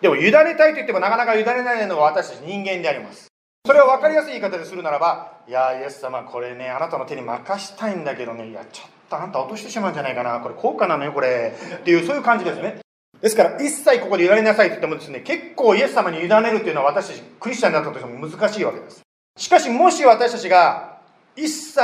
[0.00, 3.28] でも委ねたいと言ってもなかなか委ねないのが私たち人間であります。
[3.64, 11.54] それを分かりやすい言い方でするならばいやイエス様これねあなたの手に任したいんだけどねいやちょっとあんた落としてしまうんじゃないかなこれ高価なのよこれ。
[11.76, 12.83] っていうそういう感じですね。
[13.24, 19.00] ですから一切ここで委ねなさいと言ってもですね結構イエス様に委ねるというのは私たちクリスチャンだったとしても難しいわけです
[19.38, 20.98] しかしもし私たちが
[21.34, 21.80] 一切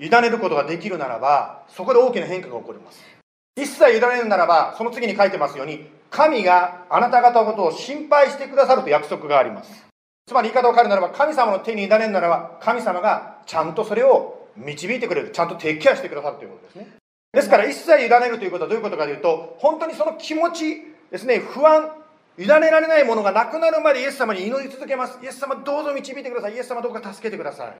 [0.00, 3.04] 委ねることができるならばそこで大きな変化が起こります
[3.54, 9.86] 一切委ねるならばその次に書いてますように神があなた方のことを心配してくださると約束があります。
[10.26, 15.30] つまり言い方を変えるならば、神様の手に委ねるならば、神様がちゃんとそれを導いてくれる。
[15.30, 16.96] ちゃんとテイケアしてくださるということですね。
[17.38, 21.92] ですから一切委ねるということはどういうことかというと、本当にその気持ちですね、不安、
[22.36, 25.20] 委ねられないものがなくなるまでイエス様に祈り続けます。
[25.22, 26.54] イエス様どうぞ導いてください。
[26.54, 27.76] イエス様どうか助けてください。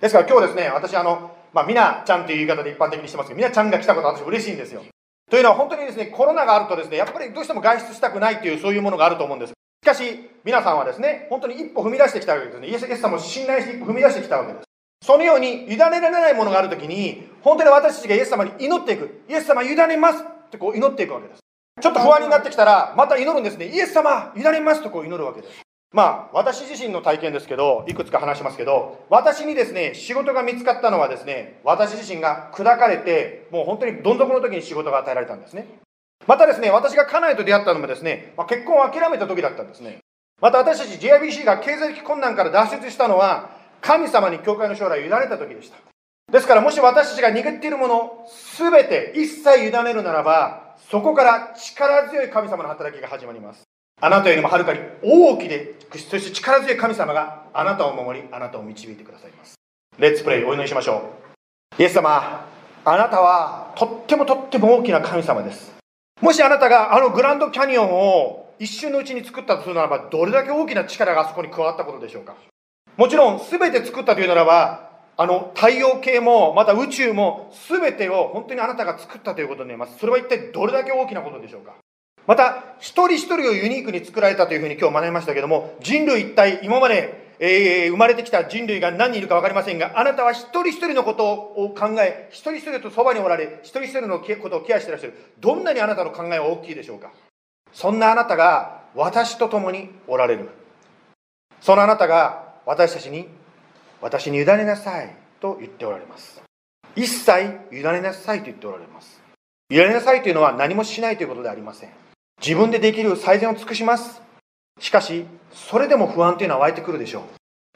[0.00, 4.82] ですから今日ですね、私あの、まあ、みなちゃんという言い方で一般的にしてますけど、みなちゃんが来たことは私嬉しいんですよ。
[5.30, 9.52] というのは本当にですね、コロナがあるとですね、やっぱりどうしても外出したくないというそういうものがあると思うんです。
[9.84, 12.66] しかし、皆さんはですね、本当に一歩踏み出してきたわけですね。
[12.66, 14.65] イエス様を信頼して一歩踏み出してきたわけです。
[15.02, 19.22] そのように委ねられないものがあるときに、本当に私たちがイエス様に祈っていく。
[19.28, 21.40] イエス様委ねますってこう祈っていくわけです。
[21.80, 23.68] ちょっと不安になってきたら、また祈るんですね。
[23.68, 25.60] イエス様委ねますとこう祈るわけです。
[25.92, 35.66] まあ、私自身の体験ですけど、いくつか話しますけど、私にですね、仕事が見つかったのはですね、私自身が砕かれて、もう本当にどん底の時に仕事が与えられたんですね。
[36.26, 39.98] またですね、私が家内と出会ったのもですね、まあ、結婚を諦めた時だったんですね。
[40.40, 43.50] また私たち JIBC が経済的困難から脱出したのは、
[43.86, 45.76] 神様に教会の将来を委ねた時でした。
[46.32, 53.62] ですからもし私たちが握っているもの、すべて一切委ねるならば、そこから力強い神様の働きが始まります。
[54.00, 59.54] あなたよりもはるかに大きで、そして力強い神様があなたを守り、あなたを導いてくださいます。
[59.98, 61.12] レッツプレイ、お祈りしましょ
[61.78, 61.80] う。
[61.80, 62.44] イエス様、
[62.84, 65.72] あなたはとってもとっても大きな神様です。
[66.20, 72.34] もしあなたがあのグランドキャニオンを一瞬のうちに作ったとするならば、どれだけ大きな力があそこに加わったことでしょうか。
[72.96, 79.98] もちろん、全て作ったというならば、あの太陽系も、また宇宙も、全てを本当にあなたが作ったということになります。
[79.98, 81.74] それは一体どれだけ大きなことでしょうか。
[82.26, 95.14] また、一人一人をユニークに作られたというふうに今日学びましたけども、人類一体、今まで、えー、生まれてきた人類が何人いるか分かりませんが、あなたは一人一人のことを考え、一人一人とそばにおられ、一人一人のことをケアしていらっしゃる。
[95.38, 97.12] どんなにあなたの考えは大きいでしょうか。
[97.72, 100.48] そんなあなたが私と共におられる。
[101.60, 103.28] そのあなたが私たちに、
[104.02, 106.42] 私に委ねなさいと言っておられます。
[106.96, 109.22] 一切委ねなさいと言っておられます。
[109.70, 111.90] 委ねなさいというのは何もしないということではありません。
[112.44, 114.20] 自分でできる最善を尽くします。
[114.80, 117.22] しかし、それでも不安というのは湧いてくるでしょう。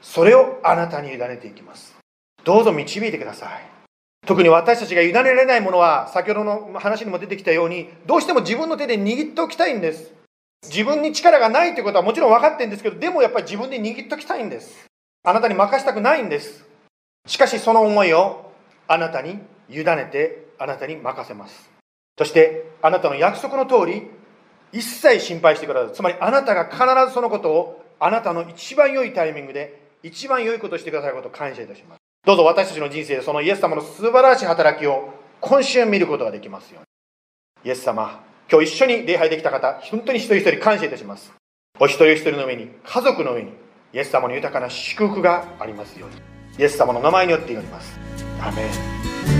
[0.02, 1.94] それをあなたに委ねていきます。
[2.42, 3.64] どうぞ導いてください。
[4.26, 10.12] 特に私たちが委ねられないものは、先ほどの話にも出てきたように、どうしても自分の手で握っておきたいんです。
[10.62, 14.86] 自分に力がないということはもちろん分かってるんですけど、でもやっぱり自分で握っておきたいんです。
[15.22, 16.64] あなたに任したくないんです。
[17.26, 18.52] しかしその思いを
[18.88, 19.38] あなたに
[19.68, 21.70] 委ねて、あなたに任せます。
[22.18, 24.10] そして、あなたの約束の通り、
[24.72, 25.94] 一切心配してください。
[25.94, 31.98] つまりあなたが必ずそのことをあなたの一番良いタイミングで一番良いことをしてくださることを感謝いたします。
[32.24, 37.68] どうぞ私たちの人生でそのイエス様の素晴らしい働きを今週見ることができますように。
[37.68, 41.32] イエス様、今日一緒に礼拝できた方、本当に一人一人感謝いたします。
[41.78, 43.52] お一人一人の上に、家族の上に、
[43.92, 46.16] イエス様の豊かな祝福がありますように。
[46.58, 47.96] イエス様の名前によって祈ります。
[48.42, 48.66] アメ
[49.36, 49.39] ン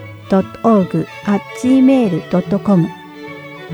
[0.31, 2.87] heart.and.org.gmail.com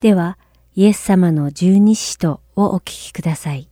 [0.00, 0.38] では、
[0.76, 3.68] イエス様の十二使徒をお聞きください。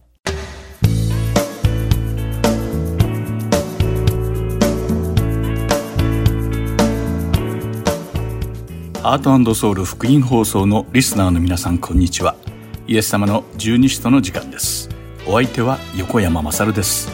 [9.06, 12.34] ハートソウル福音放送のリスナーの皆さんこんにちは。
[12.88, 14.88] イエス様の十二使徒の時間です。
[15.28, 17.08] お相手は横山まさるです。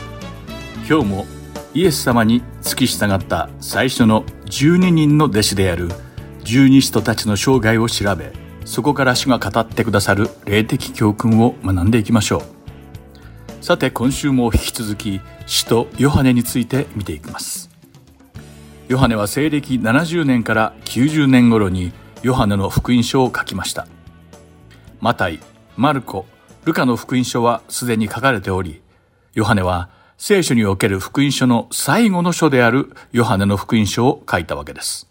[0.88, 1.26] 今日も
[1.74, 5.90] イエス様に付き従った最初の12人の弟子である
[6.45, 8.32] 十二使徒たちの生涯を調べ
[8.64, 13.62] そこから主が語ってくださる霊的教訓を学んでいきましょう。
[13.62, 17.72] さて今週も引き続き使徒ヨハネについて見ていきます。
[18.93, 23.86] ヨハネは西暦70年から90年頃にヨハネの福音書を書きました。
[25.01, 25.40] マタイ、
[25.78, 26.26] マルコ、
[26.66, 28.82] ルカの福音書はすでに書かれており、
[29.32, 29.88] ヨハネは
[30.18, 35.09] 聖書における福音書の最後の書であるヨハネの福音書を書いたわけです。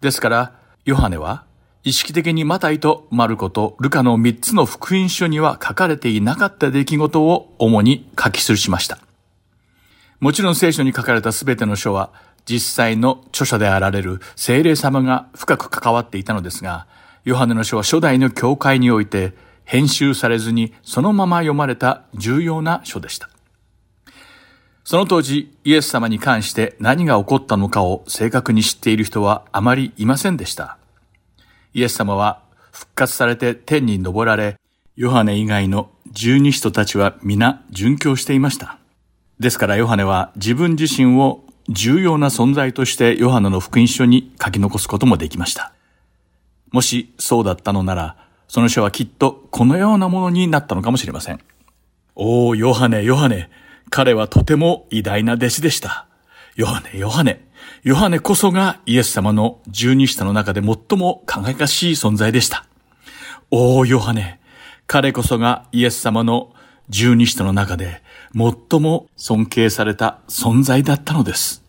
[0.00, 0.52] ですから、
[0.84, 1.42] ヨハネは
[1.82, 9.00] 意識的にマタイとマルコとルカの3つの福音書には書かれていなかった出来事を主に書き記しました。
[10.20, 12.12] もちろん聖書に書かれたすべての書は
[12.44, 16.86] 実際の著者であられる聖霊様が深く関わっていたのですが、
[17.24, 19.32] ヨハネの書は初代の教会において
[19.64, 23.28] 編集されずにそのまま読まれた重要な書でした。
[24.84, 30.76] その当時、イエス様に関して何が起こったのかを正確に知っている人はあまりいませんでした。
[31.72, 34.56] イエス様は復活されて天に昇られ、
[34.96, 38.78] ヨハネ以外の十二使徒たちは皆殉教していました。
[39.38, 45.72] ですからヨハネは自分自身を重要な存在としてヨハネの福音書に書き残すこともできました。
[46.70, 48.16] もしそうだったのなら、
[48.48, 51.40] その書はきっとこのようなものになったのかもしれません。
[52.14, 53.50] おお、ヨハネ、ヨハネ。
[53.90, 56.06] 彼はとても偉大な弟子でした。
[56.56, 57.46] ヨハネ、ヨハネ。
[57.82, 62.66] ヨハネこそがイエス様の十二使徒の中で最も輝かしい存在でした。
[63.50, 64.40] おお、ヨハネ、
[64.86, 66.54] 彼こそがイエス様の
[66.88, 68.02] 十二使徒の中で
[68.34, 71.62] 最も尊敬された存在だったのです。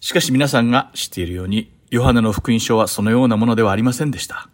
[0.00, 4.48] しかし皆さんが知っているように、ヨハネの福音書はそのようなものではありませんでした。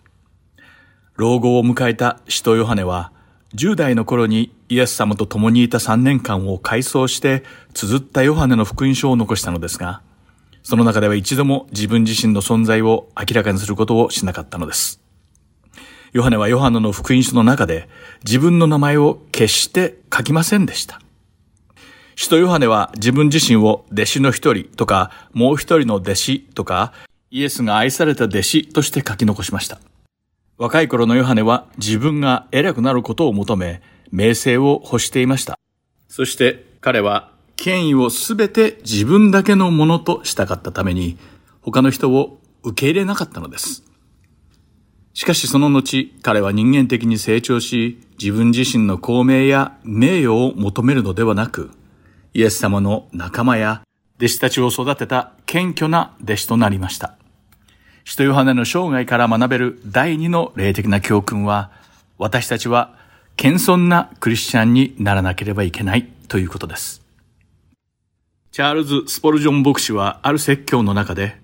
[1.17, 3.13] 老後を迎えた使徒ヨハネは、
[3.55, 7.45] 10代の頃にイエス様と共にいた3年間を回想して
[7.75, 10.03] 綴ったヨハネの福音書を残したのですが、
[10.63, 15.01] その中では一度も自分自身の存在を明らかにすることをしなかったのです。
[16.13, 17.89] ヨハネはヨハネの福音書の中で
[18.25, 21.01] 自分の名前を決して書きませんでした。
[22.15, 26.93] 使徒ヨハネは自分自身を弟子の一人とかもう一人の弟子とか
[27.31, 29.79] イエスが愛された弟子として書き残しました。
[30.57, 35.59] 若い頃のヨハネは自分が偉くなることを求め名声を欲していました。
[36.09, 41.19] そして彼は権威をすべて自分だけのものとしたかったために、
[41.63, 43.83] 他の人を受け入れなかったのです。
[45.17, 51.71] しかしその後、彼は人間的に成長し、自分自身の公明や名誉を求めるのではなく、
[52.35, 53.81] イエス様の仲間や
[54.19, 57.17] 弟子たちを育てた謙虚な弟子となりました。
[58.05, 61.71] 使徒ヨハネの生涯から学べる第二の霊的な教訓は、
[62.19, 62.95] 私たちは
[63.37, 67.01] 謙遜なクリスチャンにならなければいけないということです。
[68.53, 71.41] チャールズ・スポルジョン牧師はある説教の中で、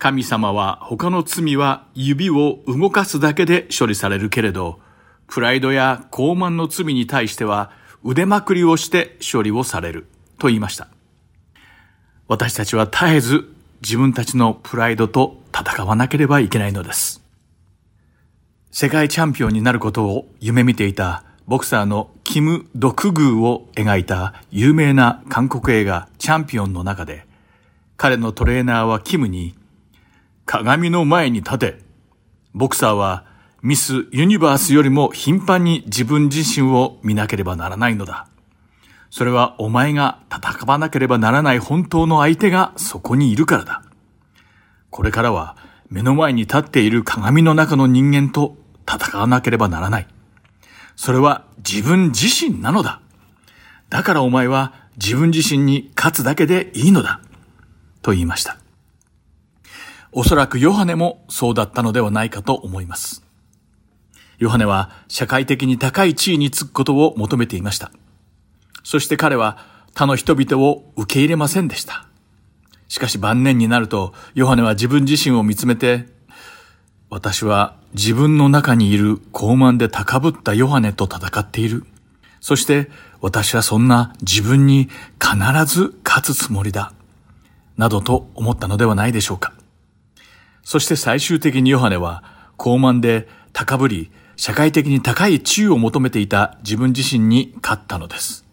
[0.00, 4.80] 神様は他の罪は指を動かすだけで処理されるけれど、
[5.26, 7.70] プライドや傲慢の罪に対しては
[8.02, 10.06] 腕まくりをして処理をされる
[10.38, 10.88] と言いました。
[12.28, 17.22] 私たちは絶えず自分たちのプライドと戦わなければいけないのです。
[18.70, 27.26] 世界チャンピオンになることを夢見ていたボクサーのキム・ドクグーを描いた有名な韓国映画チャンピオンの中で、
[27.98, 29.59] 彼のトレーナーはキムに、
[30.50, 31.78] 鏡の前に立て、
[32.54, 33.24] ボクサーは
[33.62, 38.26] ミス・ユニバースよりも頻繁に自分自身を見なければならないのだ。
[39.10, 43.84] それはお前が戦わなければならない本当の相手がそこにいるからだ。
[44.90, 45.56] これからは
[45.88, 48.56] 目の前に立っている鏡の中の人間と
[48.92, 50.08] 戦わなければならない。
[50.96, 53.00] それは自分自身なのだ。
[53.88, 57.20] だからお前は自分自身に勝つだけでいいのだ。
[58.02, 58.56] と言いました。
[60.12, 63.22] おそらくヨハネもそうだったのではないかと思います。
[64.38, 67.92] ヨハネは社会的に高い地位につくことを求めていました。
[68.82, 69.58] そして彼は
[69.94, 72.06] 他の人々を受け入れませんでした。
[72.88, 76.06] しかし晩年になると、ヨハネは自分自身を見つめて、
[77.08, 81.84] 私は自分の中にいる傲慢で高ぶったヨハネと戦っている。
[82.40, 82.90] そして
[83.20, 84.88] 私はそんな自分に
[85.20, 85.36] 必
[85.66, 86.92] ず勝つつもりだ。
[87.76, 89.52] などと思ったのではないでしょうか。
[90.62, 92.22] そして最終的にヨハネは
[92.58, 98.44] 傲慢で高ぶり、社会的に高い地位を求めていた自分自身に勝ったのです。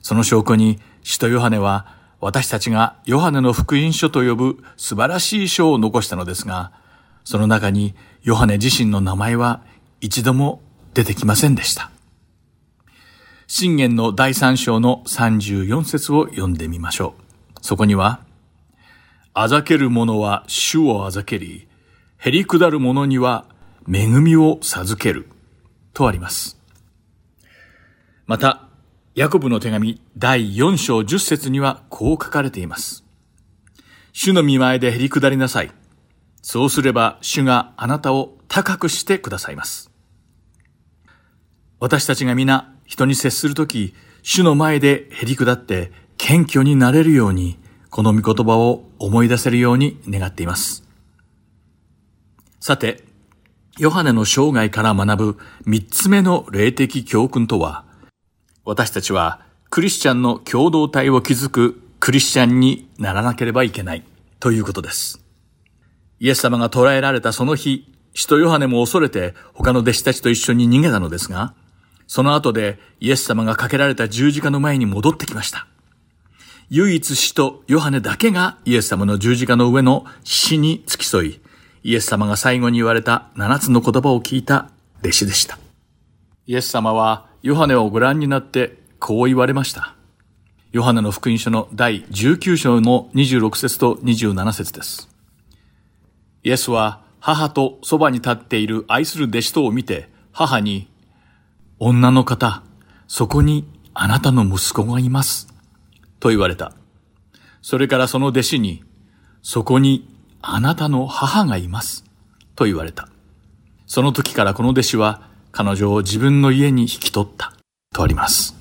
[0.00, 1.86] その証拠に、使徒ヨハネは
[2.20, 6.72] 私たちがヨハネの福音書と呼ぶ素晴らしい書を残したのですが、
[7.24, 9.62] その中にヨハネ自身の名前は
[10.00, 10.62] 一度も
[10.94, 11.90] 出てきませんでした。
[13.46, 17.58] 信玄の第三章の34節を読んでみましょう。
[17.60, 18.23] そこには、
[19.36, 21.66] あざける者は主をあざけり、
[22.22, 23.46] 減り下る者には
[23.92, 25.28] 恵みを授ける、
[25.92, 26.56] とあります。
[28.26, 28.68] また、
[29.16, 33.04] ヤコブの手紙第4章10節にはこう書かれています。
[34.12, 35.72] 主の見前で減り下りなさい。
[36.40, 39.90] そうすれば主があなたを高くしてくださいます。
[41.80, 47.58] 私たちが皆人に接するとき、主の前でへり下って謙虚になれるように、
[47.94, 50.82] この御言葉を思い出せるように願っています。
[52.58, 53.04] さて、
[53.78, 57.84] ヨハネの生涯から学ぶ三つ目の霊的教訓とは、
[58.64, 64.02] 私たちはクリスチャンの共同体を築くクリスチャンにならなければいけない
[64.40, 65.24] ということです。
[66.18, 71.54] イエス様が捕らえられたその日、使徒ヨハネも恐れて他の弟子たちと一緒に逃げたのですが、
[72.08, 75.68] その後でイエス様がかけられた十字架の前に戻ってきました。
[76.70, 81.40] 唯一使徒ヨハネだけがイエス様の十字架の上の死に付き添い、
[81.82, 85.58] イエス様が最後に言われた七つの言葉を聞いた弟子でした。
[86.46, 89.94] イエス様はヨハネをご覧になってこう言われました。
[90.72, 95.08] ヨハネの福音書の第19章の26節と27節です。
[96.42, 100.90] イエスは母とそばに立っている愛する弟子とを見て、母に、
[101.78, 102.62] 女の方、
[103.06, 105.53] そこにあなたの息子がいます。
[106.20, 106.72] と言われた。
[107.62, 108.84] それからその弟子に、
[109.42, 110.08] そこに
[110.42, 112.04] あなたの母がいます。
[112.56, 113.08] と言われた。
[113.86, 117.52] その時からこの弟子は彼女を自分の家に引き取った
[117.92, 118.56] とあります。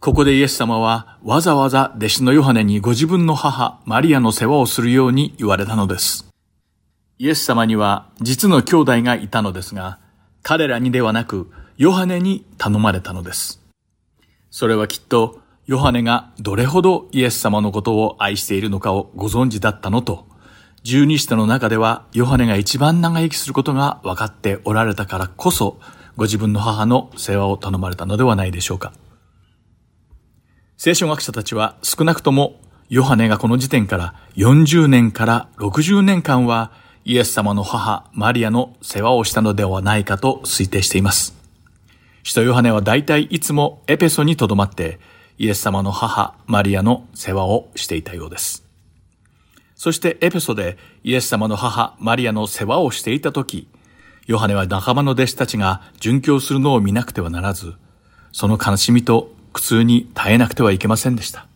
[0.00, 6.26] ここでイエス様はわざわざ弟子のヨハネにご自分の母マリアの世話をするように言われたのです。
[7.18, 9.98] イエス様には実の兄弟がいたのですが、
[10.42, 13.60] 彼らにではなくヨハネに頼まれたのです。
[14.50, 15.39] それはきっと
[15.70, 20.26] ヨハネがどれほどイエス様のことを愛しているのかをご存知だったのと、
[20.82, 25.78] 十二使徒の中ではヨハネが一番長生きすることが分かっておられたからこそ、
[26.16, 28.92] ご自分の母の世話を頼まれたのではないでしょうか。
[30.76, 36.72] 聖書学者たちは少なくともヨハネがこの時点から40年から60年間は
[37.04, 41.36] イエス様の母マリアの世話をしたのではないかと推定しています。
[42.24, 44.98] 使徒ヨハネは大体いつもエペソに留まって
[45.40, 48.62] イエス様の母マリアの世話をしていたようです。
[49.74, 53.66] そしてエペソでイエス様の母マリアの世話をしていた時、
[54.26, 57.72] ヨハネは仲間の弟子たちが殉教するのを見なくてはならず、
[58.32, 61.46] その悲しみと苦痛に耐えなくてはいけませんでした。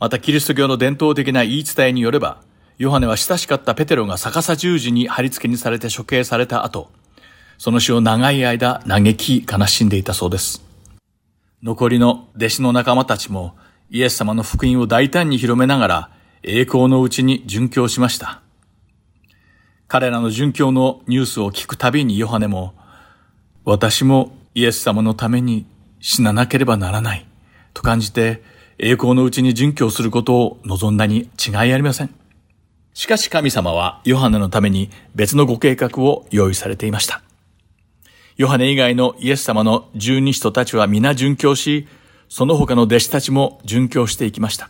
[0.00, 2.40] またキリスト教の伝統的な言い伝えによれば、
[2.78, 6.90] ヨハネは親しかったペテロが逆さ十字に貼り付けにされて処刑された後、
[7.58, 10.64] その死を長い間嘆き悲しんでいたそうです。
[11.66, 13.56] 残りの弟子の仲間たちも
[13.90, 16.10] イエス様の福音を大胆に広めながら
[16.44, 18.40] 栄光のうちに殉教しました。
[19.88, 22.74] 彼らの殉教のニュースを聞くたびにヨハネも、
[23.64, 25.66] 私もイエス様のために
[25.98, 27.26] 死ななければならない
[27.74, 28.44] と感じて
[28.78, 32.14] 栄光のうちに殉教することを望んだに違いありません。
[32.94, 37.25] しかし神様はヨハネのために別のご計画を用意されていました。
[38.36, 41.88] ヨハネ以外のイエス様の十二使徒たちは皆殉教し、
[42.28, 44.68] その他の弟子たちも殉教していきました。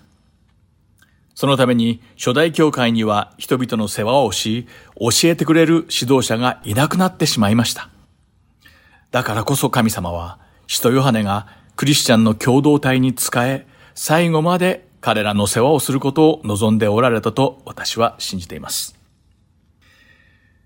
[1.34, 4.68] そのために初代教会には人々の世話をし、
[5.00, 7.90] 教えてくれる指導者がいなくなってしまいました。
[9.10, 10.38] だからこそ神様は
[10.68, 18.96] 使徒ヨハネがクリスチャンの共同体に仕え、最後まで彼らの世話をすることを望んでおられたと私は信じています。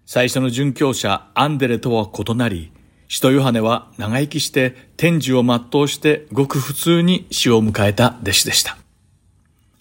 [0.05, 2.73] 最初の殉教者アンデレとは異なり、
[3.13, 8.79] 使徒ヨハネは長生きして天寿を全うしてごく普通に死を迎えた弟子でした。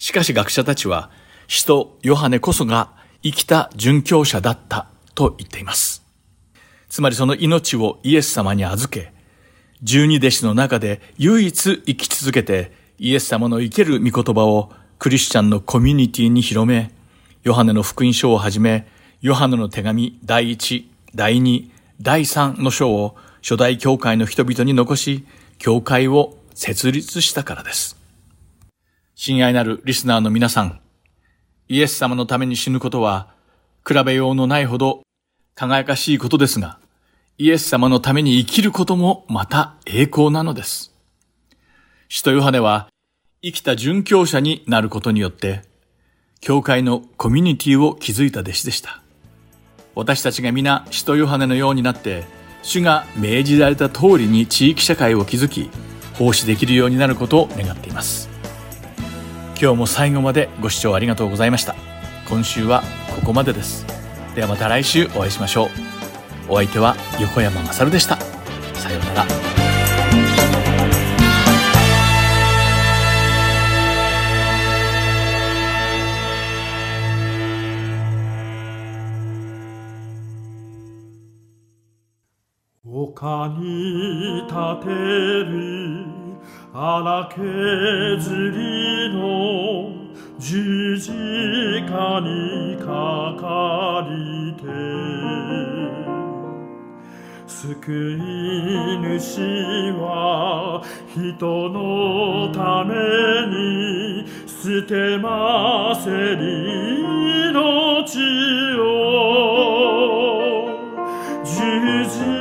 [0.00, 1.12] しかし学者たちは、
[1.46, 2.90] 使徒ヨハネこそが
[3.22, 6.02] 生きた殉教者だったと言っています。
[6.88, 9.12] つまりその命をイエス様に預け、
[9.80, 16.90] 十二弟子の中で唯一生き続けてイエス様の生ける御言葉をクリスチャンのコミュニティに広め、
[17.44, 18.88] ヨハネの福音書をはじめ、
[19.20, 21.70] ヨハネの手紙第一、第二、
[22.02, 25.26] 第三の書を初代教会の人々に残し、
[25.58, 27.98] 教会を設立したからです。
[29.14, 30.80] 親愛なるリスナーの皆さん、
[31.68, 33.28] イエス様のために死ぬことは、
[33.86, 35.02] 比べようのないほど
[35.54, 36.78] 輝かしいことですが、
[37.36, 40.94] イエス様のために生きることもまた栄光なのです。
[42.08, 42.88] 使徒ヨハネは
[43.42, 45.64] 生きた殉教者になることによって、
[46.40, 49.02] 教会のコミュニティを築いた弟子でした。
[50.00, 52.24] 私たちが皆使徒ヨハネのようになって、
[52.62, 55.70] 主が命じられた通りに地域社会を築き、
[56.14, 58.30] 奉仕できるようになることを願っています。
[59.60, 61.74] 今日も最後までご視聴ありがとうございました。
[62.30, 62.82] 今週は
[63.14, 63.84] ここまでです。
[64.34, 65.68] ではまた来週お会いしましょう。
[66.48, 68.16] お相手は横山まさるでした。
[68.72, 69.49] さようなら。
[83.10, 84.54] 丘に立
[84.84, 86.06] てる。
[86.72, 87.40] 荒削
[88.52, 89.90] りの
[90.38, 94.62] 十字架にかかりて。
[97.46, 98.16] 救い
[99.18, 99.40] 主
[99.98, 100.80] は
[101.12, 102.94] 人のため
[103.48, 106.46] に捨てませり
[107.50, 107.58] 命
[108.78, 108.80] を。
[111.44, 112.39] 十字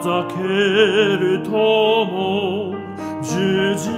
[0.01, 2.73] ざけるとも
[3.21, 3.89] 十字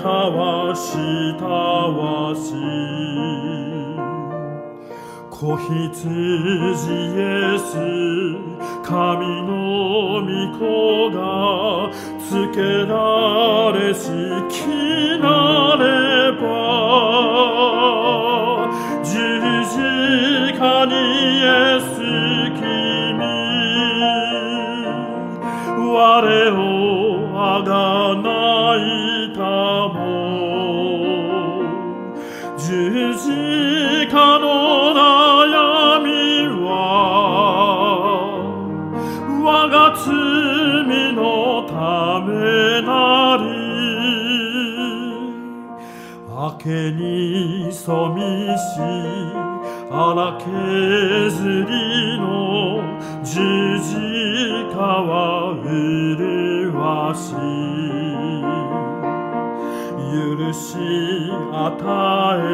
[0.00, 0.94] 架はし
[1.38, 2.54] たわし
[5.28, 7.74] 子羊イエス
[8.84, 14.06] 神の御子がつけられし
[14.48, 14.68] き
[15.20, 16.03] なれ。
[47.84, 48.20] に染み
[48.56, 48.80] し
[49.90, 50.46] 荒削
[51.68, 52.82] りの
[53.22, 53.92] 十字
[54.72, 56.72] 架は麗
[57.14, 57.44] しい。
[60.14, 60.66] 許し
[61.52, 61.64] 与
[62.40, 62.46] え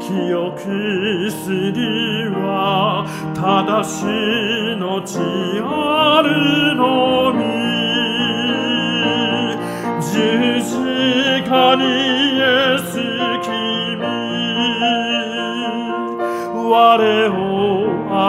[0.00, 1.40] 清くす
[1.72, 1.80] り
[2.28, 4.04] は正し
[4.76, 5.18] のち
[5.62, 7.44] あるのみ。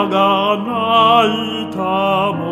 [0.08, 1.78] がないた
[2.32, 2.44] も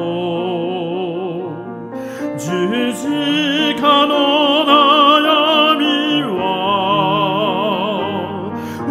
[2.37, 4.15] 十字架の
[4.65, 5.83] 悩み
[6.23, 6.41] は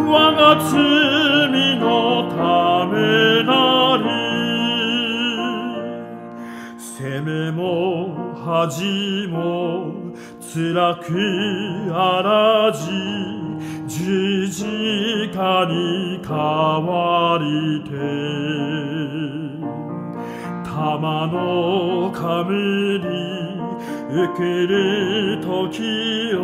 [0.08, 0.72] 我が罪
[1.78, 2.94] のため
[3.44, 3.52] な
[3.98, 4.04] り
[6.78, 7.62] 責めも
[8.46, 9.94] 恥も
[10.40, 11.08] 辛く
[11.94, 13.33] あらじ
[13.96, 14.66] 十字
[15.32, 17.92] 架に変わりて
[20.66, 22.98] 玉の冠
[24.10, 26.42] 受ける時を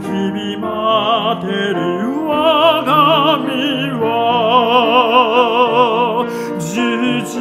[0.00, 1.82] 日々待てる
[2.24, 2.30] 我
[2.84, 3.50] が身
[3.98, 4.14] は
[6.60, 6.62] 十
[7.26, 7.34] 字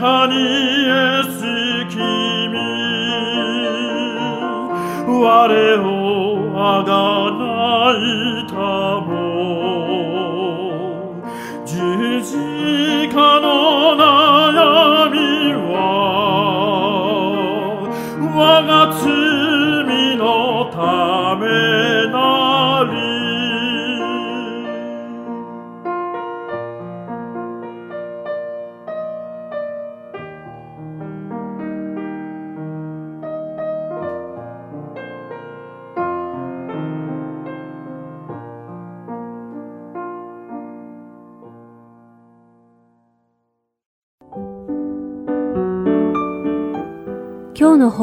[0.00, 0.32] 架に
[0.88, 1.44] エス
[1.94, 2.00] 君。
[5.22, 7.29] 我をあが
[7.96, 8.54] いた
[9.00, 9.10] も
[11.66, 12.36] 十字
[13.08, 15.16] 架の悩み
[15.72, 15.76] は
[18.34, 21.99] 我が罪のため。